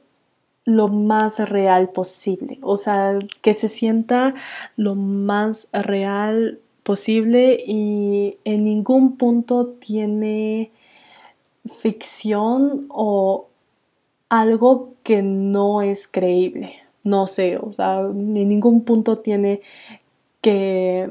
lo 0.65 0.87
más 0.89 1.41
real 1.49 1.89
posible, 1.89 2.59
o 2.63 2.77
sea, 2.77 3.19
que 3.43 3.55
se 3.55 3.69
sienta 3.69 4.35
lo 4.77 4.95
más 4.95 5.69
real 5.73 6.61
posible 6.83 7.63
y 7.67 8.39
en 8.45 8.65
ningún 8.65 9.17
punto 9.17 9.67
tiene 9.67 10.71
ficción 11.81 12.87
o 12.89 13.47
algo 14.29 14.95
que 15.03 15.23
no 15.23 15.83
es 15.83 16.09
creíble. 16.09 16.73
No 17.03 17.27
sé, 17.27 17.59
o 17.59 17.73
sea, 17.73 18.01
en 18.01 18.49
ningún 18.49 18.85
punto 18.85 19.19
tiene 19.19 19.63
que 20.41 21.11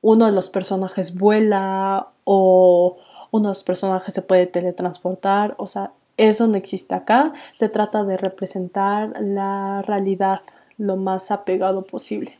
uno 0.00 0.26
de 0.26 0.32
los 0.32 0.50
personajes 0.50 1.16
vuela 1.16 2.08
o 2.24 2.96
uno 3.30 3.48
de 3.48 3.50
los 3.50 3.64
personajes 3.64 4.14
se 4.14 4.22
puede 4.22 4.46
teletransportar, 4.46 5.54
o 5.58 5.66
sea, 5.66 5.92
eso 6.16 6.46
no 6.46 6.56
existe 6.56 6.94
acá. 6.94 7.32
Se 7.54 7.68
trata 7.68 8.04
de 8.04 8.16
representar 8.16 9.20
la 9.20 9.82
realidad 9.82 10.42
lo 10.78 10.96
más 10.96 11.30
apegado 11.30 11.82
posible. 11.82 12.38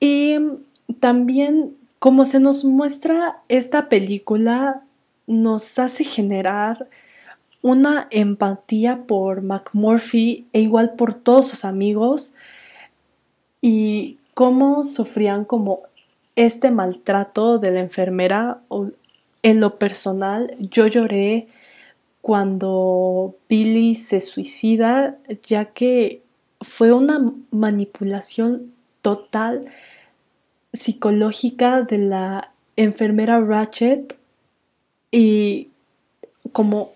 Y 0.00 0.36
también, 1.00 1.76
como 1.98 2.24
se 2.24 2.40
nos 2.40 2.64
muestra 2.64 3.42
esta 3.48 3.88
película, 3.88 4.82
nos 5.26 5.78
hace 5.78 6.04
generar 6.04 6.88
una 7.62 8.06
empatía 8.10 9.04
por 9.06 9.42
McMurphy 9.42 10.46
e 10.52 10.60
igual 10.60 10.94
por 10.94 11.14
todos 11.14 11.48
sus 11.48 11.64
amigos 11.64 12.34
y 13.60 14.18
cómo 14.34 14.84
sufrían 14.84 15.44
como 15.44 15.80
este 16.36 16.70
maltrato 16.70 17.58
de 17.58 17.72
la 17.72 17.80
enfermera. 17.80 18.60
En 19.42 19.60
lo 19.60 19.78
personal, 19.78 20.54
yo 20.58 20.86
lloré 20.86 21.48
cuando 22.20 23.34
Billy 23.48 23.94
se 23.94 24.20
suicida, 24.20 25.16
ya 25.44 25.66
que 25.66 26.22
fue 26.60 26.92
una 26.92 27.32
manipulación 27.50 28.72
total 29.06 29.66
psicológica 30.72 31.82
de 31.82 31.98
la 31.98 32.50
enfermera 32.74 33.38
Ratchet 33.38 34.16
y 35.12 35.68
como 36.50 36.90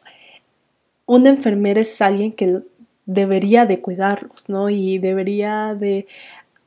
una 1.06 1.28
enfermera 1.28 1.82
es 1.82 2.02
alguien 2.02 2.32
que 2.32 2.62
debería 3.06 3.64
de 3.64 3.80
cuidarlos, 3.80 4.48
¿no? 4.48 4.70
Y 4.70 4.98
debería 4.98 5.76
de 5.76 6.08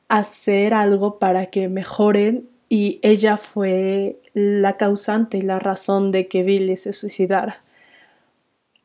hacer 0.08 0.72
algo 0.72 1.18
para 1.18 1.44
que 1.50 1.68
mejoren 1.68 2.48
y 2.70 2.98
ella 3.02 3.36
fue 3.36 4.16
la 4.32 4.78
causante 4.78 5.36
y 5.36 5.42
la 5.42 5.58
razón 5.58 6.10
de 6.10 6.26
que 6.26 6.42
Billy 6.42 6.78
se 6.78 6.94
suicidara. 6.94 7.62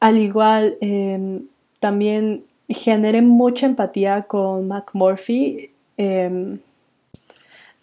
Al 0.01 0.17
igual, 0.17 0.77
em, 0.81 1.47
también 1.79 2.43
generé 2.67 3.21
mucha 3.21 3.65
empatía 3.65 4.23
con 4.23 4.67
McMurphy, 4.67 5.71
em, 5.99 6.59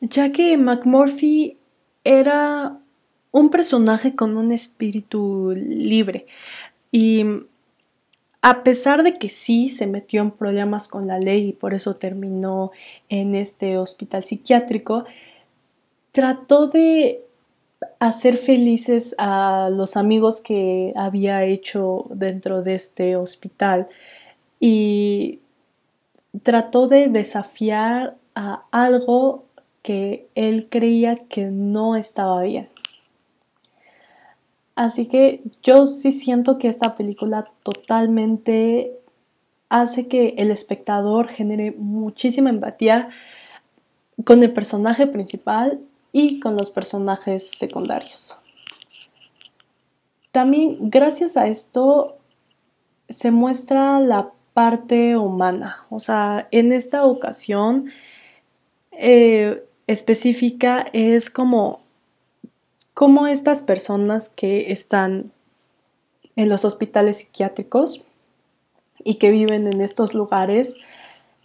ya 0.01 0.33
que 0.33 0.57
McMurphy 0.57 1.59
era 2.03 2.79
un 3.31 3.51
personaje 3.51 4.17
con 4.17 4.39
un 4.39 4.53
espíritu 4.53 5.53
libre 5.55 6.27
y 6.91 7.25
a 8.41 8.63
pesar 8.63 9.03
de 9.03 9.19
que 9.19 9.29
sí 9.29 9.69
se 9.69 9.87
metió 9.87 10.23
en 10.23 10.31
problemas 10.31 10.89
con 10.89 11.07
la 11.07 11.19
ley 11.19 11.49
y 11.49 11.53
por 11.53 11.75
eso 11.75 11.97
terminó 11.97 12.71
en 13.11 13.35
este 13.35 13.77
hospital 13.77 14.25
psiquiátrico, 14.25 15.05
trató 16.13 16.69
de 16.69 17.21
hacer 17.99 18.39
felices 18.39 19.15
a 19.19 19.69
los 19.71 19.99
amigos 19.99 20.41
que 20.41 20.95
había 20.97 21.45
hecho 21.45 22.07
dentro 22.09 22.63
de 22.63 22.77
este 22.77 23.17
hospital 23.17 23.89
y 24.59 25.41
trató 26.43 26.89
de 26.89 27.09
desafiar 27.09 28.17
a 28.35 28.65
algo 28.71 29.45
que 29.83 30.29
él 30.35 30.69
creía 30.71 31.17
que 31.29 31.47
no 31.47 31.97
estaba 31.97 32.43
bien. 32.43 32.69
Así 34.75 35.07
que 35.07 35.43
yo 35.63 35.87
sí 35.87 36.13
siento 36.13 36.59
que 36.59 36.69
esta 36.69 36.97
película 36.97 37.51
totalmente 37.63 38.93
hace 39.69 40.07
que 40.07 40.35
el 40.37 40.51
espectador 40.51 41.29
genere 41.29 41.73
muchísima 41.73 42.51
empatía 42.51 43.09
con 44.25 44.43
el 44.43 44.53
personaje 44.53 45.07
principal 45.07 45.81
y 46.13 46.41
con 46.41 46.57
los 46.57 46.71
personajes 46.71 47.51
secundarios. 47.51 48.37
También 50.31 50.91
gracias 50.91 51.37
a 51.37 51.47
esto 51.49 52.19
se 53.09 53.31
muestra 53.31 54.01
la 54.01 54.33
parte 54.57 55.19
humana, 55.19 55.85
o 55.91 56.01
sea, 56.01 56.49
en 56.51 56.73
esta 56.73 57.05
ocasión 57.05 57.91
eh, 58.91 59.63
específica 59.87 60.87
es 60.95 61.29
como, 61.29 61.83
estas 63.29 63.61
personas 63.61 64.31
que 64.31 64.73
están 64.73 65.31
en 66.37 66.49
los 66.49 66.65
hospitales 66.65 67.19
psiquiátricos 67.19 68.03
y 69.05 69.17
que 69.17 69.31
viven 69.31 69.67
en 69.71 69.83
estos 69.83 70.15
lugares 70.15 70.79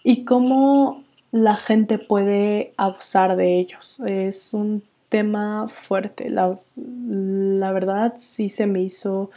y 0.05 0.23
cómo 0.23 1.03
la 1.31 1.57
gente 1.57 1.97
puede 1.99 2.73
abusar 2.77 3.35
de 3.35 3.59
ellos. 3.59 3.99
Es 4.05 4.53
un 4.53 4.83
tema 5.09 5.67
fuerte. 5.67 6.29
La, 6.29 6.57
verdad 7.73 8.13
sí 8.15 8.47
se 8.47 8.67
me 8.67 8.81
hizo 8.83 9.31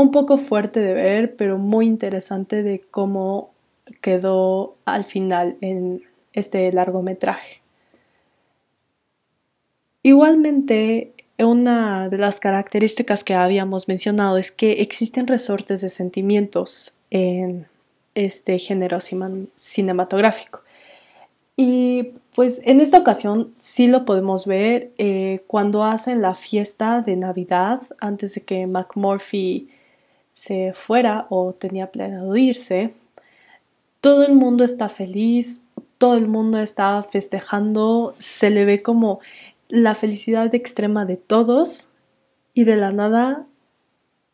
un 0.00 0.10
poco 0.10 0.38
fuerte 0.38 0.80
de 0.80 0.94
ver, 0.94 1.36
pero 1.36 1.58
muy 1.58 1.86
interesante 1.86 2.62
de 2.62 2.82
cómo 2.90 3.50
quedó 4.00 4.76
al 4.84 5.04
final 5.04 5.56
en 5.60 6.02
este 6.32 6.72
largometraje. 6.72 7.60
Igualmente, 10.02 11.12
una 11.38 12.08
de 12.08 12.18
las 12.18 12.40
características 12.40 13.24
que 13.24 13.34
habíamos 13.34 13.88
mencionado 13.88 14.38
es 14.38 14.50
que 14.50 14.80
existen 14.80 15.26
resortes 15.26 15.82
de 15.82 15.90
sentimientos 15.90 16.92
en 17.10 17.66
este 18.14 18.58
género 18.58 18.98
cinematográfico. 19.56 20.62
Y 21.56 22.12
pues 22.34 22.62
en 22.64 22.80
esta 22.80 22.98
ocasión 22.98 23.52
sí 23.58 23.86
lo 23.86 24.06
podemos 24.06 24.46
ver 24.46 24.92
eh, 24.96 25.42
cuando 25.46 25.84
hacen 25.84 26.22
la 26.22 26.34
fiesta 26.34 27.02
de 27.02 27.16
Navidad 27.16 27.82
antes 27.98 28.34
de 28.34 28.40
que 28.42 28.66
McMurphy 28.66 29.68
se 30.40 30.72
fuera 30.72 31.26
o 31.28 31.52
tenía 31.52 31.90
planeado 31.90 32.34
irse. 32.34 32.94
Todo 34.00 34.22
el 34.22 34.32
mundo 34.32 34.64
está 34.64 34.88
feliz, 34.88 35.66
todo 35.98 36.14
el 36.14 36.28
mundo 36.28 36.58
está 36.60 37.02
festejando, 37.02 38.14
se 38.16 38.48
le 38.48 38.64
ve 38.64 38.80
como 38.80 39.20
la 39.68 39.94
felicidad 39.94 40.54
extrema 40.54 41.04
de 41.04 41.18
todos 41.18 41.90
y 42.54 42.64
de 42.64 42.76
la 42.76 42.90
nada 42.90 43.44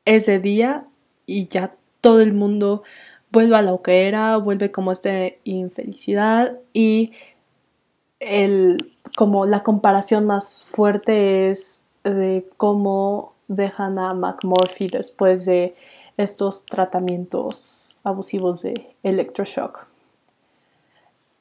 ese 0.05 0.39
día 0.39 0.85
y 1.27 1.49
ya 1.49 1.75
todo 2.01 2.21
el 2.21 2.35
mundo 2.35 2.85
vuelve 3.33 3.57
a 3.57 3.63
lo 3.63 3.83
que 3.83 4.07
era, 4.07 4.37
vuelve 4.37 4.71
como 4.71 4.93
esta 4.93 5.11
infelicidad 5.43 6.57
y 6.73 7.11
el, 8.21 8.93
como 9.17 9.45
la 9.45 9.65
comparación 9.65 10.25
más 10.25 10.63
fuerte 10.69 11.51
es 11.51 11.83
de 12.05 12.47
cómo 12.57 13.35
dejan 13.49 13.99
a 13.99 14.15
McMurphy 14.15 14.87
después 14.87 15.47
de 15.47 15.75
estos 16.17 16.65
tratamientos 16.67 18.01
abusivos 18.05 18.63
de 18.63 18.95
electroshock. 19.03 19.87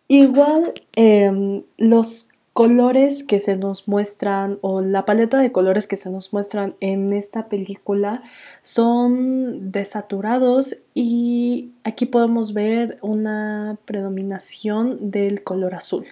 Igual 0.07 0.73
em, 0.95 1.63
los 1.77 2.29
colores 2.53 3.23
que 3.23 3.41
se 3.41 3.57
nos 3.57 3.87
muestran 3.87 4.59
o 4.61 4.79
la 4.79 5.03
paleta 5.03 5.37
de 5.39 5.51
colores 5.51 5.87
que 5.87 5.97
se 5.97 6.09
nos 6.09 6.31
muestran 6.31 6.75
en 6.79 7.11
esta 7.11 7.49
película 7.49 8.23
son 8.61 9.73
desaturados 9.73 10.77
y 10.93 11.71
aquí 11.83 12.05
podemos 12.05 12.53
ver 12.53 12.97
una 13.01 13.77
predominación 13.83 15.11
del 15.11 15.43
color 15.43 15.75
azul. 15.75 16.05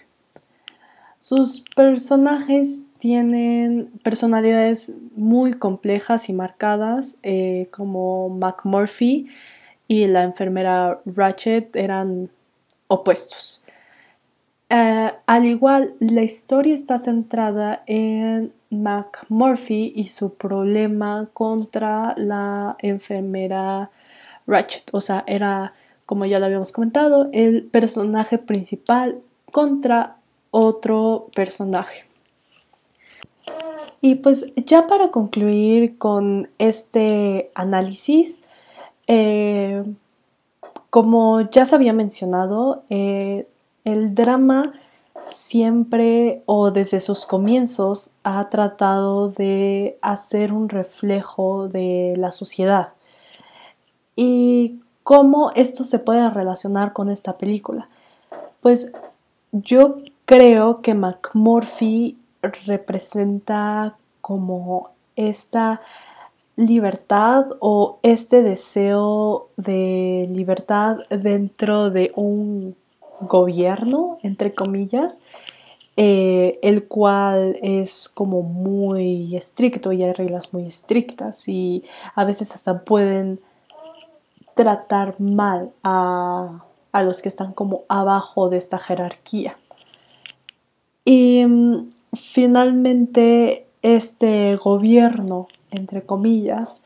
Sus 1.18 1.64
personajes 1.78 2.82
tienen 3.04 3.92
personalidades 4.02 4.94
muy 5.18 5.56
complejas 5.56 6.30
y 6.30 6.34
marcadas, 6.34 7.20
eh, 7.22 7.68
como 7.70 8.30
McMurphy 8.30 9.28
y 9.90 10.08
la 10.08 10.24
enfermera 10.24 11.02
Ratchet 11.06 11.76
eran 11.76 12.30
opuestos. 12.88 13.62
Eh, 14.70 15.12
al 15.26 15.46
igual, 15.46 15.96
la 16.00 16.24
historia 16.24 16.74
está 16.74 16.98
centrada 16.98 17.84
en 17.88 18.54
McMurphy 18.70 19.92
y 19.94 20.06
su 20.06 20.36
problema 20.36 21.28
contra 21.34 22.14
la 22.16 22.78
enfermera 22.80 23.92
Ratchet. 24.48 24.90
O 24.94 25.02
sea, 25.02 25.26
era, 25.28 25.74
como 26.06 26.24
ya 26.24 26.40
lo 26.40 26.46
habíamos 26.46 26.72
comentado, 26.72 27.28
el 27.34 27.64
personaje 27.66 28.38
principal 28.38 29.20
contra 29.52 30.16
otro 30.52 31.28
personaje. 31.36 32.13
Y 34.04 34.16
pues 34.16 34.52
ya 34.58 34.88
para 34.88 35.12
concluir 35.12 35.98
con 35.98 36.50
este 36.58 37.52
análisis, 37.56 38.44
eh, 39.08 39.82
como 40.90 41.40
ya 41.50 41.64
se 41.64 41.76
había 41.76 41.94
mencionado, 41.94 42.84
eh, 42.90 43.48
el 43.86 44.14
drama 44.14 44.74
siempre 45.22 46.44
o 46.48 46.72
desde 46.72 47.00
sus 47.00 47.26
comienzos 47.26 48.16
ha 48.26 48.50
tratado 48.50 49.30
de 49.30 49.98
hacer 50.02 50.52
un 50.52 50.68
reflejo 50.68 51.70
de 51.70 52.16
la 52.18 52.34
sociedad 52.34 52.90
y 54.18 54.82
cómo 55.04 55.52
esto 55.56 55.86
se 55.86 56.00
puede 56.00 56.30
relacionar 56.30 56.92
con 56.92 57.10
esta 57.10 57.38
película. 57.38 57.88
Pues 58.60 58.92
yo 59.54 60.00
creo 60.26 60.82
que 60.82 60.94
McMurphy 60.94 62.18
representa 62.44 63.96
como 64.22 64.92
esta 65.16 65.82
libertad 66.56 67.46
o 67.60 68.00
este 68.04 68.44
deseo 68.44 69.50
de 69.58 70.28
libertad 70.32 70.98
dentro 71.10 71.90
de 71.90 72.12
un 72.16 72.76
gobierno, 73.22 74.20
entre 74.22 74.54
comillas, 74.54 75.22
eh, 75.96 76.60
el 76.62 76.88
cual 76.88 77.58
es 77.62 78.10
como 78.10 78.42
muy 78.42 79.36
estricto 79.36 79.92
y 79.92 80.04
hay 80.04 80.14
reglas 80.14 80.54
muy 80.54 80.66
estrictas 80.68 81.48
y 81.48 81.84
a 82.16 82.24
veces 82.26 82.54
hasta 82.54 82.84
pueden 82.84 83.40
tratar 84.56 85.20
mal 85.20 85.72
a, 85.84 86.64
a 86.92 87.04
los 87.04 87.22
que 87.22 87.30
están 87.30 87.54
como 87.54 87.84
abajo 87.90 88.50
de 88.50 88.58
esta 88.58 88.78
jerarquía. 88.78 89.58
Y 91.06 91.46
mm, 91.46 91.90
finalmente 92.14 93.68
este 93.82 94.56
gobierno, 94.56 95.48
entre 95.72 96.06
comillas, 96.06 96.84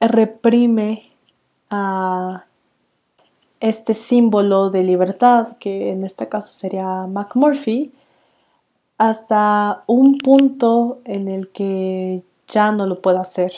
reprime 0.00 1.10
a 1.70 2.44
este 3.60 3.94
símbolo 3.94 4.70
de 4.70 4.82
libertad, 4.82 5.56
que 5.58 5.92
en 5.92 6.04
este 6.04 6.28
caso 6.28 6.52
sería 6.54 7.06
McMurphy, 7.06 7.92
hasta 8.98 9.84
un 9.86 10.18
punto 10.18 11.00
en 11.04 11.28
el 11.28 11.50
que 11.50 12.22
ya 12.48 12.72
no 12.72 12.86
lo 12.86 13.00
puede 13.00 13.18
hacer. 13.18 13.52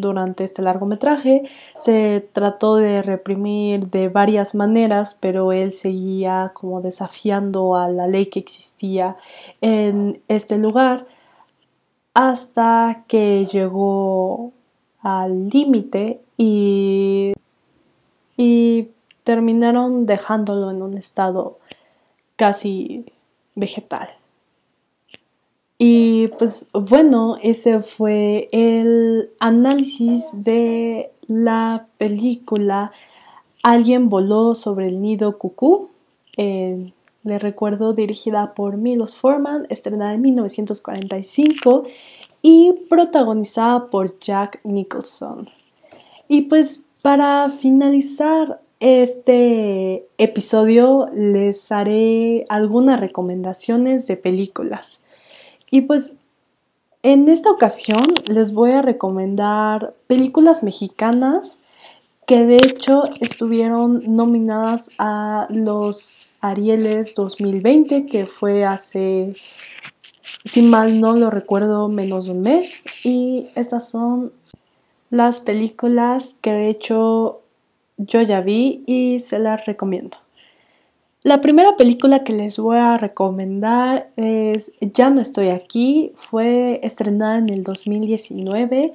Durante 0.00 0.44
este 0.44 0.62
largometraje 0.62 1.42
se 1.78 2.28
trató 2.32 2.76
de 2.76 3.02
reprimir 3.02 3.88
de 3.88 4.08
varias 4.08 4.54
maneras, 4.54 5.16
pero 5.20 5.52
él 5.52 5.72
seguía 5.72 6.52
como 6.54 6.80
desafiando 6.80 7.76
a 7.76 7.88
la 7.88 8.06
ley 8.06 8.26
que 8.26 8.40
existía 8.40 9.16
en 9.60 10.20
este 10.28 10.58
lugar 10.58 11.06
hasta 12.14 13.04
que 13.06 13.46
llegó 13.46 14.52
al 15.02 15.48
límite 15.48 16.20
y, 16.36 17.32
y 18.36 18.88
terminaron 19.24 20.06
dejándolo 20.06 20.70
en 20.70 20.82
un 20.82 20.96
estado 20.96 21.58
casi 22.36 23.04
vegetal. 23.54 24.19
Y 25.82 26.28
pues 26.38 26.68
bueno, 26.74 27.38
ese 27.42 27.80
fue 27.80 28.48
el 28.52 29.30
análisis 29.38 30.26
de 30.34 31.10
la 31.26 31.86
película 31.96 32.92
Alguien 33.62 34.08
voló 34.08 34.54
sobre 34.54 34.88
el 34.88 35.02
nido 35.02 35.36
cucú. 35.36 35.90
Eh, 36.36 36.92
le 37.24 37.38
recuerdo 37.38 37.92
dirigida 37.92 38.54
por 38.54 38.78
Milos 38.78 39.16
Forman, 39.16 39.66
estrenada 39.68 40.14
en 40.14 40.22
1945 40.22 41.84
y 42.40 42.72
protagonizada 42.88 43.90
por 43.90 44.18
Jack 44.20 44.60
Nicholson. 44.64 45.50
Y 46.26 46.42
pues 46.42 46.86
para 47.02 47.50
finalizar 47.50 48.60
este 48.78 50.06
episodio 50.16 51.10
les 51.14 51.70
haré 51.70 52.46
algunas 52.48 52.98
recomendaciones 52.98 54.06
de 54.06 54.16
películas. 54.16 55.02
Y 55.70 55.82
pues 55.82 56.16
en 57.02 57.28
esta 57.28 57.50
ocasión 57.50 58.04
les 58.26 58.52
voy 58.52 58.72
a 58.72 58.82
recomendar 58.82 59.94
películas 60.06 60.62
mexicanas 60.62 61.60
que 62.26 62.44
de 62.44 62.56
hecho 62.56 63.04
estuvieron 63.20 64.14
nominadas 64.14 64.90
a 64.98 65.46
los 65.50 66.30
Arieles 66.40 67.14
2020, 67.14 68.06
que 68.06 68.26
fue 68.26 68.64
hace, 68.64 69.34
si 70.44 70.62
mal 70.62 71.00
no 71.00 71.16
lo 71.16 71.30
recuerdo, 71.30 71.88
menos 71.88 72.26
de 72.26 72.32
un 72.32 72.42
mes. 72.42 72.84
Y 73.02 73.48
estas 73.56 73.90
son 73.90 74.32
las 75.10 75.40
películas 75.40 76.36
que 76.40 76.52
de 76.52 76.68
hecho 76.68 77.40
yo 77.96 78.22
ya 78.22 78.40
vi 78.40 78.84
y 78.86 79.20
se 79.20 79.38
las 79.38 79.66
recomiendo. 79.66 80.16
La 81.22 81.42
primera 81.42 81.76
película 81.76 82.24
que 82.24 82.32
les 82.32 82.58
voy 82.58 82.78
a 82.78 82.96
recomendar 82.96 84.08
es 84.16 84.72
Ya 84.80 85.10
no 85.10 85.20
estoy 85.20 85.48
aquí. 85.48 86.12
Fue 86.14 86.80
estrenada 86.82 87.36
en 87.36 87.50
el 87.50 87.62
2019, 87.62 88.94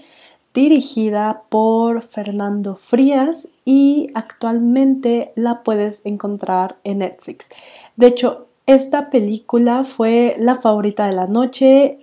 dirigida 0.52 1.44
por 1.50 2.02
Fernando 2.02 2.78
Frías 2.78 3.48
y 3.64 4.10
actualmente 4.16 5.34
la 5.36 5.62
puedes 5.62 6.02
encontrar 6.04 6.78
en 6.84 7.00
Netflix. 7.00 7.48
De 7.96 8.08
hecho, 8.08 8.48
esta 8.66 9.12
película 9.12 9.86
fue 9.86 10.36
la 10.40 10.56
favorita 10.56 11.06
de 11.06 11.14
la 11.14 11.28
noche, 11.28 12.00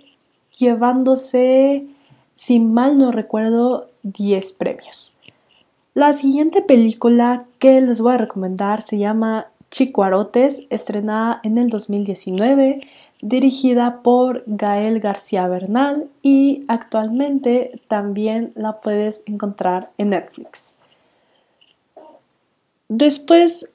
llevándose, 0.57 1.85
si 2.33 2.61
mal 2.61 2.97
no 2.97 3.11
recuerdo, 3.11 3.89
10 4.03 4.53
premios. 4.53 5.17
La 5.95 6.13
siguiente 6.13 6.63
película 6.63 7.45
que 7.59 7.79
les 7.79 8.01
voy 8.01 8.13
a 8.13 8.17
recomendar 8.17 8.81
se 8.81 8.97
llama 8.97 9.47
Chicuarotes, 9.73 10.67
estrenada 10.69 11.39
en 11.41 11.57
el 11.57 11.71
2019, 11.71 12.79
dirigida 13.23 14.03
por 14.03 14.43
Gael 14.45 14.99
García 14.99 15.47
Bernal 15.47 16.09
y 16.21 16.63
actualmente 16.67 17.81
también 17.87 18.51
la 18.53 18.81
puedes 18.81 19.23
encontrar 19.25 19.89
en 19.97 20.11
Netflix. 20.11 20.77
Después 22.87 23.67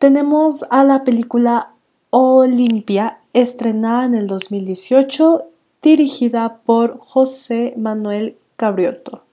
tenemos 0.00 0.64
a 0.68 0.82
la 0.82 1.04
película 1.04 1.70
Olimpia, 2.10 3.18
estrenada 3.32 4.04
en 4.04 4.16
el 4.16 4.26
2018, 4.26 5.44
dirigida 5.80 6.58
por 6.66 6.98
José 6.98 7.72
Manuel 7.76 8.36
Cabriotto. 8.56 9.25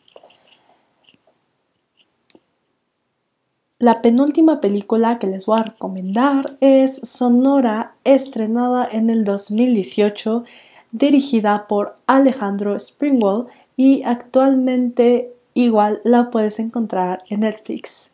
La 3.84 4.02
penúltima 4.02 4.62
película 4.62 5.20
que 5.20 5.28
les 5.28 5.46
voy 5.46 5.60
a 5.60 5.64
recomendar 5.64 6.56
es 6.62 7.02
Sonora, 7.04 7.96
estrenada 8.06 8.88
en 8.90 9.10
el 9.10 9.26
2018, 9.26 10.46
dirigida 10.94 11.68
por 11.68 11.98
Alejandro 12.08 12.80
Springwell 12.80 13.48
y 13.76 14.04
actualmente 14.04 15.34
igual 15.54 16.00
la 16.06 16.32
puedes 16.32 16.60
encontrar 16.60 17.24
en 17.30 17.42
Netflix. 17.42 18.14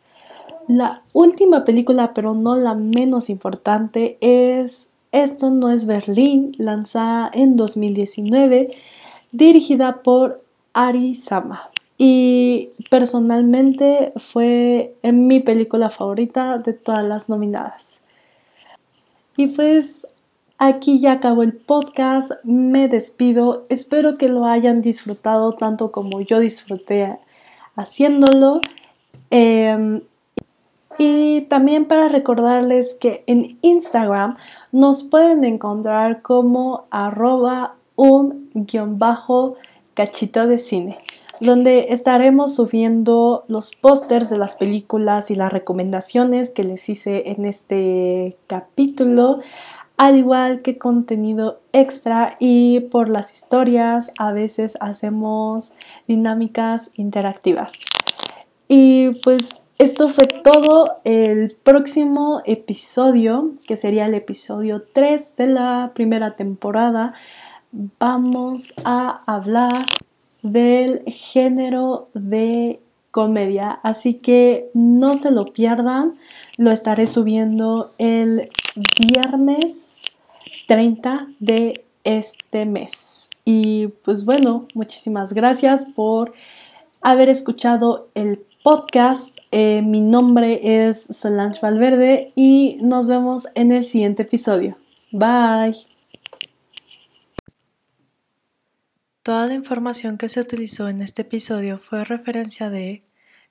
La 0.66 1.02
última 1.12 1.64
película, 1.64 2.14
pero 2.14 2.34
no 2.34 2.56
la 2.56 2.74
menos 2.74 3.30
importante, 3.30 4.18
es 4.20 4.90
Esto 5.12 5.50
no 5.50 5.70
es 5.70 5.86
Berlín, 5.86 6.52
lanzada 6.58 7.30
en 7.32 7.54
2019, 7.54 8.76
dirigida 9.30 10.02
por 10.02 10.42
Ari 10.72 11.14
Sama 11.14 11.70
y 12.02 12.70
personalmente 12.88 14.14
fue 14.16 14.94
en 15.02 15.26
mi 15.26 15.40
película 15.40 15.90
favorita 15.90 16.56
de 16.56 16.72
todas 16.72 17.04
las 17.04 17.28
nominadas. 17.28 18.00
Y 19.36 19.48
pues 19.48 20.08
aquí 20.56 20.98
ya 20.98 21.12
acabó 21.12 21.42
el 21.42 21.52
podcast, 21.52 22.32
me 22.42 22.88
despido, 22.88 23.66
espero 23.68 24.16
que 24.16 24.30
lo 24.30 24.46
hayan 24.46 24.80
disfrutado 24.80 25.52
tanto 25.52 25.92
como 25.92 26.22
yo 26.22 26.40
disfruté 26.40 27.18
haciéndolo. 27.76 28.62
Em, 29.28 30.00
y 30.96 31.42
también 31.50 31.84
para 31.84 32.08
recordarles 32.08 32.94
que 32.98 33.24
en 33.26 33.58
Instagram 33.60 34.38
nos 34.72 35.02
pueden 35.02 35.44
encontrar 35.44 36.22
como 36.22 36.86
arroba 36.90 37.74
un 37.94 38.48
guion 38.54 38.98
bajo 38.98 39.56
cachito 39.92 40.46
de 40.46 40.56
cine 40.56 40.96
donde 41.40 41.86
estaremos 41.90 42.54
subiendo 42.54 43.44
los 43.48 43.74
pósters 43.74 44.28
de 44.30 44.38
las 44.38 44.56
películas 44.56 45.30
y 45.30 45.34
las 45.34 45.52
recomendaciones 45.52 46.50
que 46.50 46.64
les 46.64 46.88
hice 46.88 47.30
en 47.30 47.46
este 47.46 48.36
capítulo, 48.46 49.40
al 49.96 50.16
igual 50.16 50.62
que 50.62 50.78
contenido 50.78 51.60
extra 51.72 52.36
y 52.38 52.80
por 52.80 53.08
las 53.08 53.34
historias 53.34 54.12
a 54.18 54.32
veces 54.32 54.76
hacemos 54.80 55.74
dinámicas 56.06 56.90
interactivas. 56.94 57.72
Y 58.68 59.10
pues 59.22 59.60
esto 59.78 60.08
fue 60.08 60.26
todo. 60.26 61.00
El 61.04 61.56
próximo 61.62 62.42
episodio, 62.44 63.52
que 63.66 63.76
sería 63.76 64.06
el 64.06 64.14
episodio 64.14 64.82
3 64.92 65.36
de 65.36 65.46
la 65.46 65.92
primera 65.94 66.36
temporada, 66.36 67.14
vamos 67.98 68.74
a 68.84 69.22
hablar 69.26 69.72
del 70.42 71.02
género 71.06 72.08
de 72.14 72.80
comedia, 73.10 73.70
así 73.82 74.14
que 74.14 74.70
no 74.74 75.16
se 75.16 75.30
lo 75.30 75.46
pierdan. 75.46 76.14
Lo 76.56 76.70
estaré 76.70 77.06
subiendo 77.06 77.92
el 77.98 78.48
viernes 78.98 80.04
30 80.66 81.28
de 81.40 81.84
este 82.04 82.66
mes. 82.66 83.30
Y 83.44 83.88
pues 84.04 84.24
bueno, 84.24 84.66
muchísimas 84.74 85.32
gracias 85.32 85.84
por 85.84 86.32
haber 87.00 87.28
escuchado 87.28 88.08
el 88.14 88.42
podcast. 88.62 89.36
Eh, 89.50 89.82
mi 89.82 90.00
nombre 90.00 90.86
es 90.86 91.02
Solange 91.02 91.60
Valverde 91.60 92.32
y 92.36 92.78
nos 92.80 93.08
vemos 93.08 93.48
en 93.54 93.72
el 93.72 93.82
siguiente 93.82 94.22
episodio. 94.22 94.76
Bye. 95.10 95.89
Toda 99.30 99.46
la 99.46 99.54
información 99.54 100.18
que 100.18 100.28
se 100.28 100.40
utilizó 100.40 100.88
en 100.88 101.02
este 101.02 101.22
episodio 101.22 101.78
fue 101.78 102.04
referencia 102.04 102.68
de 102.68 103.04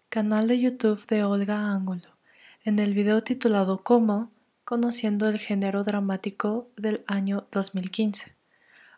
canal 0.09 0.49
de 0.49 0.59
YouTube 0.59 1.07
de 1.07 1.23
Olga 1.23 1.71
Ángulo, 1.71 2.17
en 2.65 2.79
el 2.79 2.93
video 2.93 3.23
titulado 3.23 3.81
Como 3.81 4.29
Conociendo 4.65 5.29
el 5.29 5.39
género 5.39 5.85
dramático 5.85 6.69
del 6.75 7.05
año 7.07 7.47
2015. 7.53 8.35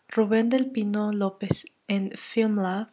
Rubén 0.08 0.48
del 0.48 0.72
Pino 0.72 1.12
López 1.12 1.66
en 1.86 2.10
FilmLab 2.16 2.88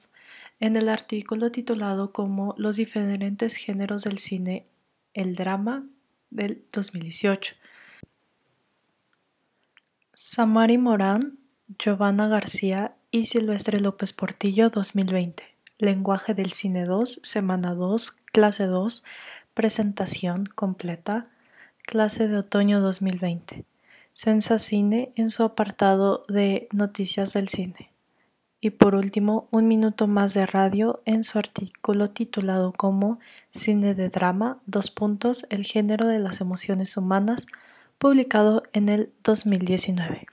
en 0.59 0.75
el 0.75 0.87
artículo 0.87 1.49
titulado 1.49 2.13
como 2.13 2.53
Los 2.59 2.75
diferentes 2.75 3.55
géneros 3.55 4.03
del 4.03 4.19
cine, 4.19 4.67
el 5.15 5.33
drama 5.33 5.83
del 6.29 6.63
2018. 6.71 7.55
Samari 10.13 10.77
Morán, 10.77 11.39
Giovanna 11.79 12.27
García 12.27 12.93
y 13.12 13.26
Silvestre 13.26 13.80
López 13.80 14.14
Portillo 14.14 14.70
2020. 14.70 15.43
Lenguaje 15.80 16.34
del 16.34 16.53
Cine 16.53 16.84
2, 16.84 17.22
Semana 17.24 17.74
2, 17.74 18.12
Clase 18.32 18.66
2, 18.66 19.03
Presentación 19.53 20.45
completa, 20.45 21.28
Clase 21.84 22.28
de 22.28 22.38
Otoño 22.38 22.80
2020. 22.82 23.66
Sensa 24.14 24.60
Cine 24.60 25.12
en 25.16 25.30
su 25.30 25.43
apartado 25.43 26.26
de 26.28 26.68
Noticias 26.72 27.34
del 27.34 27.47
Cine. 27.47 27.91
Y 28.62 28.72
por 28.72 28.93
último, 28.93 29.47
un 29.51 29.68
minuto 29.68 30.07
más 30.07 30.34
de 30.34 30.45
radio 30.45 31.01
en 31.05 31.24
su 31.24 31.39
artículo 31.39 32.10
titulado 32.10 32.74
como 32.74 33.20
Cine 33.53 33.95
de 33.95 34.10
Drama, 34.10 34.60
dos 34.66 34.91
puntos, 34.91 35.47
el 35.49 35.66
género 35.66 36.05
de 36.07 36.20
las 36.20 36.41
emociones 36.41 36.97
humanas, 36.97 37.47
publicado 37.97 38.64
en 38.74 38.89
el 38.89 39.12
2019. 39.24 40.28